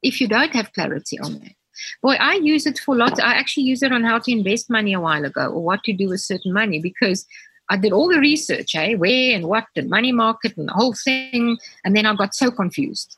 [0.03, 1.53] If you don't have clarity on that.
[2.03, 3.21] Boy, I use it for lots.
[3.21, 5.93] I actually use it on how to invest money a while ago or what to
[5.93, 7.27] do with certain money because
[7.71, 8.95] I did all the research, eh?
[8.95, 11.57] Where and what, the money market and the whole thing.
[11.85, 13.17] And then I got so confused.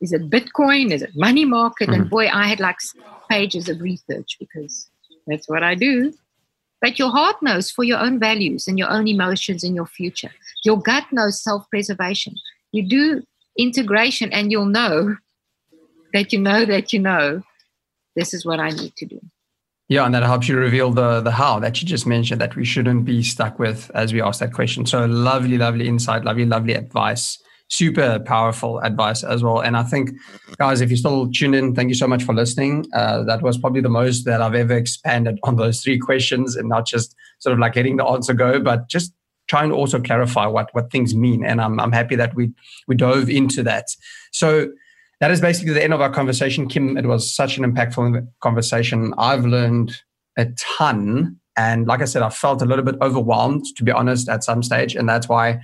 [0.00, 0.92] Is it Bitcoin?
[0.92, 1.90] Is it money market?
[1.90, 2.02] Mm-hmm.
[2.02, 2.78] And boy, I had like
[3.28, 4.88] pages of research because
[5.26, 6.14] that's what I do.
[6.80, 10.30] But your heart knows for your own values and your own emotions and your future.
[10.64, 12.34] Your gut knows self preservation.
[12.72, 13.22] You do
[13.58, 15.16] integration and you'll know
[16.12, 17.42] that you know that you know
[18.16, 19.20] this is what I need to do.
[19.90, 22.64] Yeah, and that helps you reveal the the how that you just mentioned that we
[22.64, 24.86] shouldn't be stuck with as we ask that question.
[24.86, 27.42] So lovely, lovely insight, lovely, lovely advice.
[27.66, 29.60] Super powerful advice as well.
[29.60, 30.10] And I think,
[30.58, 32.84] guys, if you're still tuned in, thank you so much for listening.
[32.94, 36.68] Uh, that was probably the most that I've ever expanded on those three questions and
[36.68, 39.12] not just sort of like letting the answer go, but just
[39.48, 41.44] trying to also clarify what what things mean.
[41.44, 42.52] And I'm I'm happy that we
[42.86, 43.86] we dove into that.
[44.30, 44.68] So
[45.20, 46.66] that is basically the end of our conversation.
[46.66, 49.14] Kim, it was such an impactful conversation.
[49.18, 50.00] I've learned
[50.36, 51.36] a ton.
[51.56, 54.62] And like I said, I felt a little bit overwhelmed, to be honest, at some
[54.62, 54.96] stage.
[54.96, 55.60] And that's why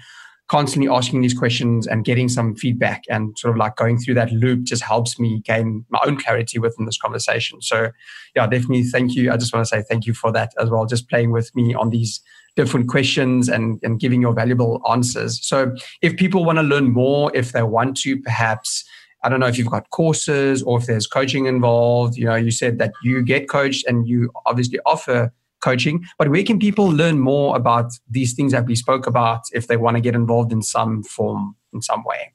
[0.48, 4.30] constantly asking these questions and getting some feedback and sort of like going through that
[4.30, 7.60] loop just helps me gain my own clarity within this conversation.
[7.62, 7.90] So,
[8.36, 9.32] yeah, definitely thank you.
[9.32, 11.74] I just want to say thank you for that as well, just playing with me
[11.74, 12.20] on these
[12.54, 15.44] different questions and, and giving your valuable answers.
[15.44, 18.84] So, if people want to learn more, if they want to perhaps
[19.26, 22.16] I don't know if you've got courses or if there's coaching involved.
[22.16, 26.44] You know, you said that you get coached and you obviously offer coaching, but where
[26.44, 30.00] can people learn more about these things that we spoke about if they want to
[30.00, 32.34] get involved in some form, in some way?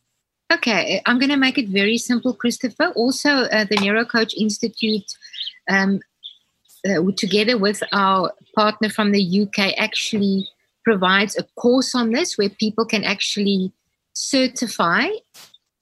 [0.51, 2.87] Okay, I'm going to make it very simple, Christopher.
[2.87, 5.09] Also, uh, the NeuroCoach Institute,
[5.69, 6.01] um,
[6.85, 10.49] uh, together with our partner from the UK, actually
[10.83, 13.71] provides a course on this where people can actually
[14.11, 15.07] certify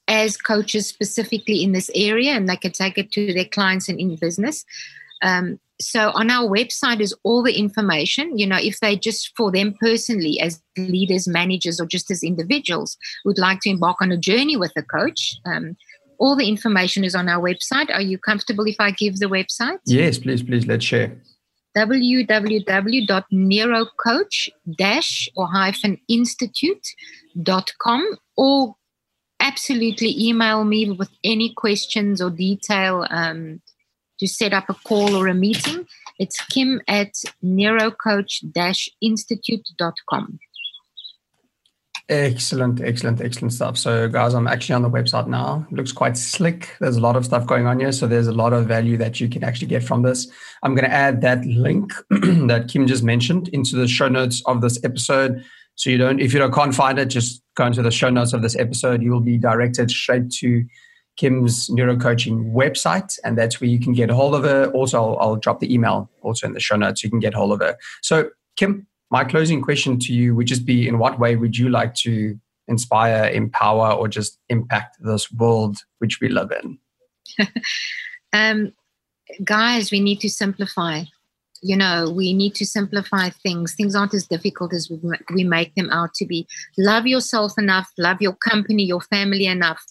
[0.10, 4.00] as coaches specifically in this area and they can take it to their clients and
[4.00, 4.66] in business.
[5.22, 9.50] Um, so on our website is all the information you know if they just for
[9.50, 14.18] them personally as leaders managers or just as individuals would like to embark on a
[14.18, 15.78] journey with a coach um,
[16.20, 17.90] all the information is on our website.
[17.90, 19.78] Are you comfortable if i give the website?
[19.86, 21.16] Yes please please let's share.
[21.78, 28.76] www.neurocoach dash or hyphen institute.com or
[29.40, 33.62] absolutely email me with any questions or detail um,
[34.20, 35.88] to set up a call or a meeting.
[36.20, 37.14] It's kim at
[37.44, 38.44] neurocoach
[39.02, 40.40] institute.com.
[42.10, 43.78] Excellent, excellent, excellent stuff.
[43.78, 45.68] So, guys, I'm actually on the website now.
[45.72, 46.76] It looks quite slick.
[46.80, 47.92] There's a lot of stuff going on here.
[47.92, 50.28] So, there's a lot of value that you can actually get from this.
[50.64, 54.62] I'm going to add that link that Kim just mentioned into the show notes of
[54.62, 55.46] this episode.
[55.80, 58.34] So, you don't, if you don't, can't find it, just go into the show notes
[58.34, 59.02] of this episode.
[59.02, 60.66] You will be directed straight to
[61.16, 64.72] Kim's neurocoaching website, and that's where you can get a hold of her.
[64.72, 67.02] Also, I'll, I'll drop the email also in the show notes.
[67.02, 67.78] You can get hold of her.
[68.02, 71.70] So, Kim, my closing question to you would just be in what way would you
[71.70, 76.78] like to inspire, empower, or just impact this world which we live in?
[78.34, 78.74] um,
[79.44, 81.04] guys, we need to simplify.
[81.62, 83.76] You know, we need to simplify things.
[83.76, 85.00] Things aren't as difficult as we,
[85.34, 86.48] we make them out to be.
[86.78, 89.84] Love yourself enough, love your company, your family enough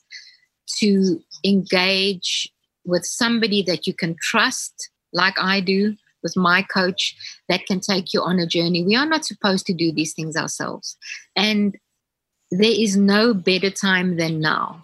[0.78, 2.50] to engage
[2.84, 7.14] with somebody that you can trust, like I do, with my coach
[7.48, 8.82] that can take you on a journey.
[8.82, 10.96] We are not supposed to do these things ourselves.
[11.36, 11.76] And
[12.50, 14.82] there is no better time than now.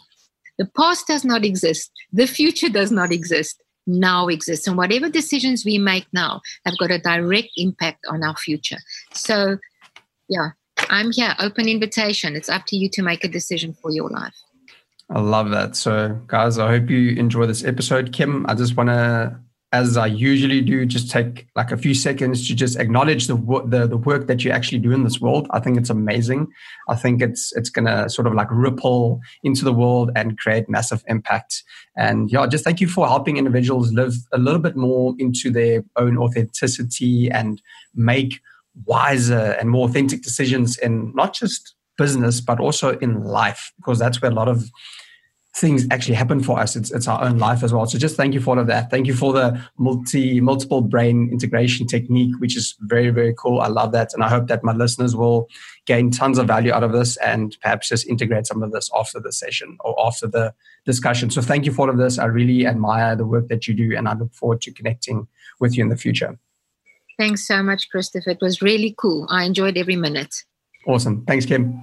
[0.59, 3.61] The past does not exist, the future does not exist.
[3.87, 4.66] Now exists.
[4.66, 8.78] And whatever decisions we make now have got a direct impact on our future.
[9.12, 9.59] So,
[10.28, 10.51] yeah,
[10.89, 12.35] I'm here, open invitation.
[12.35, 14.35] It's up to you to make a decision for your life.
[15.11, 15.76] I love that.
[15.76, 18.12] So, guys, I hope you enjoy this episode.
[18.12, 19.39] Kim, I just want to
[19.75, 23.35] as I usually do, just take like a few seconds to just acknowledge the,
[23.66, 25.49] the the work that you actually do in this world.
[25.51, 26.47] I think it's amazing.
[26.89, 31.03] I think it's it's gonna sort of like ripple into the world and create massive
[31.09, 31.64] impact.
[31.97, 35.83] And yeah, just thank you for helping individuals live a little bit more into their
[35.97, 37.61] own authenticity and
[37.97, 38.41] make
[38.87, 44.20] wiser and more authentic decisions in not just business but also in life because that's
[44.20, 44.68] where a lot of
[45.57, 46.75] things actually happen for us.
[46.75, 47.87] It's, it's our own life as well.
[47.87, 48.91] So just thank you for all of that.
[48.91, 53.61] Thank you for the multi multiple brain integration technique, which is very very cool.
[53.61, 55.49] I love that, and I hope that my listeners will
[55.87, 59.21] gain tons of value out of this and perhaps just integrate some of this after
[59.21, 60.53] the session or after the
[60.85, 61.31] discussion.
[61.31, 62.19] So thank you for all of this.
[62.19, 65.29] I really admire the work that you do, and I look forward to connecting
[65.61, 66.37] with you in the future.
[67.17, 68.31] Thanks so much, Christopher.
[68.31, 69.29] It was really cool.
[69.31, 70.35] I enjoyed every minute.
[70.87, 71.25] Awesome.
[71.27, 71.81] Thanks, Kim.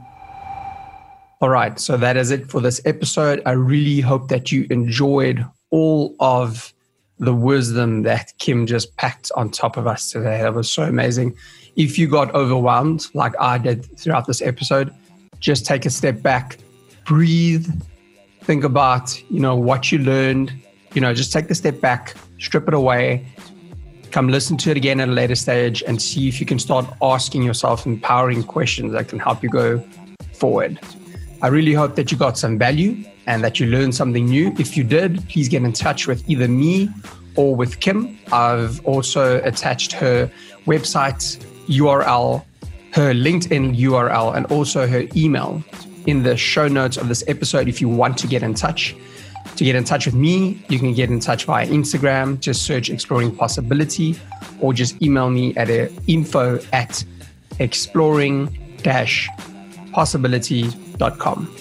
[1.42, 1.80] All right.
[1.80, 3.42] So that is it for this episode.
[3.48, 6.72] I really hope that you enjoyed all of
[7.18, 10.42] the wisdom that Kim just packed on top of us today.
[10.42, 11.36] That was so amazing.
[11.76, 14.94] If you got overwhelmed, like I did throughout this episode,
[15.40, 16.58] just take a step back,
[17.06, 17.68] breathe,
[18.42, 20.54] think about, you know, what you learned,
[20.94, 23.26] you know, just take the step back, strip it away,
[24.12, 26.86] come listen to it again at a later stage and see if you can start
[27.02, 29.84] asking yourself empowering questions that can help you go
[30.34, 30.80] forward.
[31.44, 34.54] I really hope that you got some value and that you learned something new.
[34.60, 36.90] If you did, please get in touch with either me
[37.36, 38.20] or with Kim.
[38.32, 40.32] I've also attached her
[40.68, 42.44] website URL,
[42.94, 45.64] her LinkedIn URL, and also her email
[46.06, 48.96] in the show notes of this episode if you want to get in touch.
[49.56, 52.90] To get in touch with me, you can get in touch via Instagram, just search
[52.92, 54.16] Exploring Possibility,
[54.60, 55.70] or just email me at
[56.08, 57.04] info at
[57.60, 58.78] exploring
[59.92, 60.70] possibility
[61.18, 61.54] com,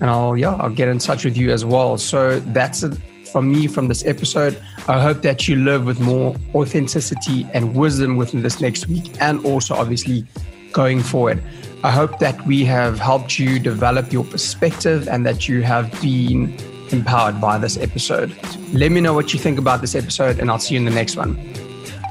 [0.00, 1.98] And I'll, yeah, I'll get in touch with you as well.
[1.98, 2.96] So that's it
[3.32, 4.60] from me from this episode.
[4.88, 9.44] I hope that you live with more authenticity and wisdom within this next week and
[9.44, 10.26] also obviously
[10.72, 11.42] going forward.
[11.84, 16.56] I hope that we have helped you develop your perspective and that you have been
[16.90, 18.34] empowered by this episode.
[18.72, 20.90] Let me know what you think about this episode, and I'll see you in the
[20.90, 21.36] next one.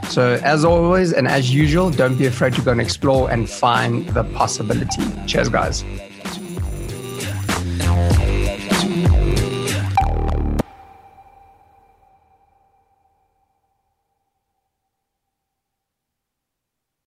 [0.10, 4.08] So, as always, and as usual, don't be afraid to go and explore and find
[4.10, 5.04] the possibility.
[5.26, 5.84] Cheers, guys.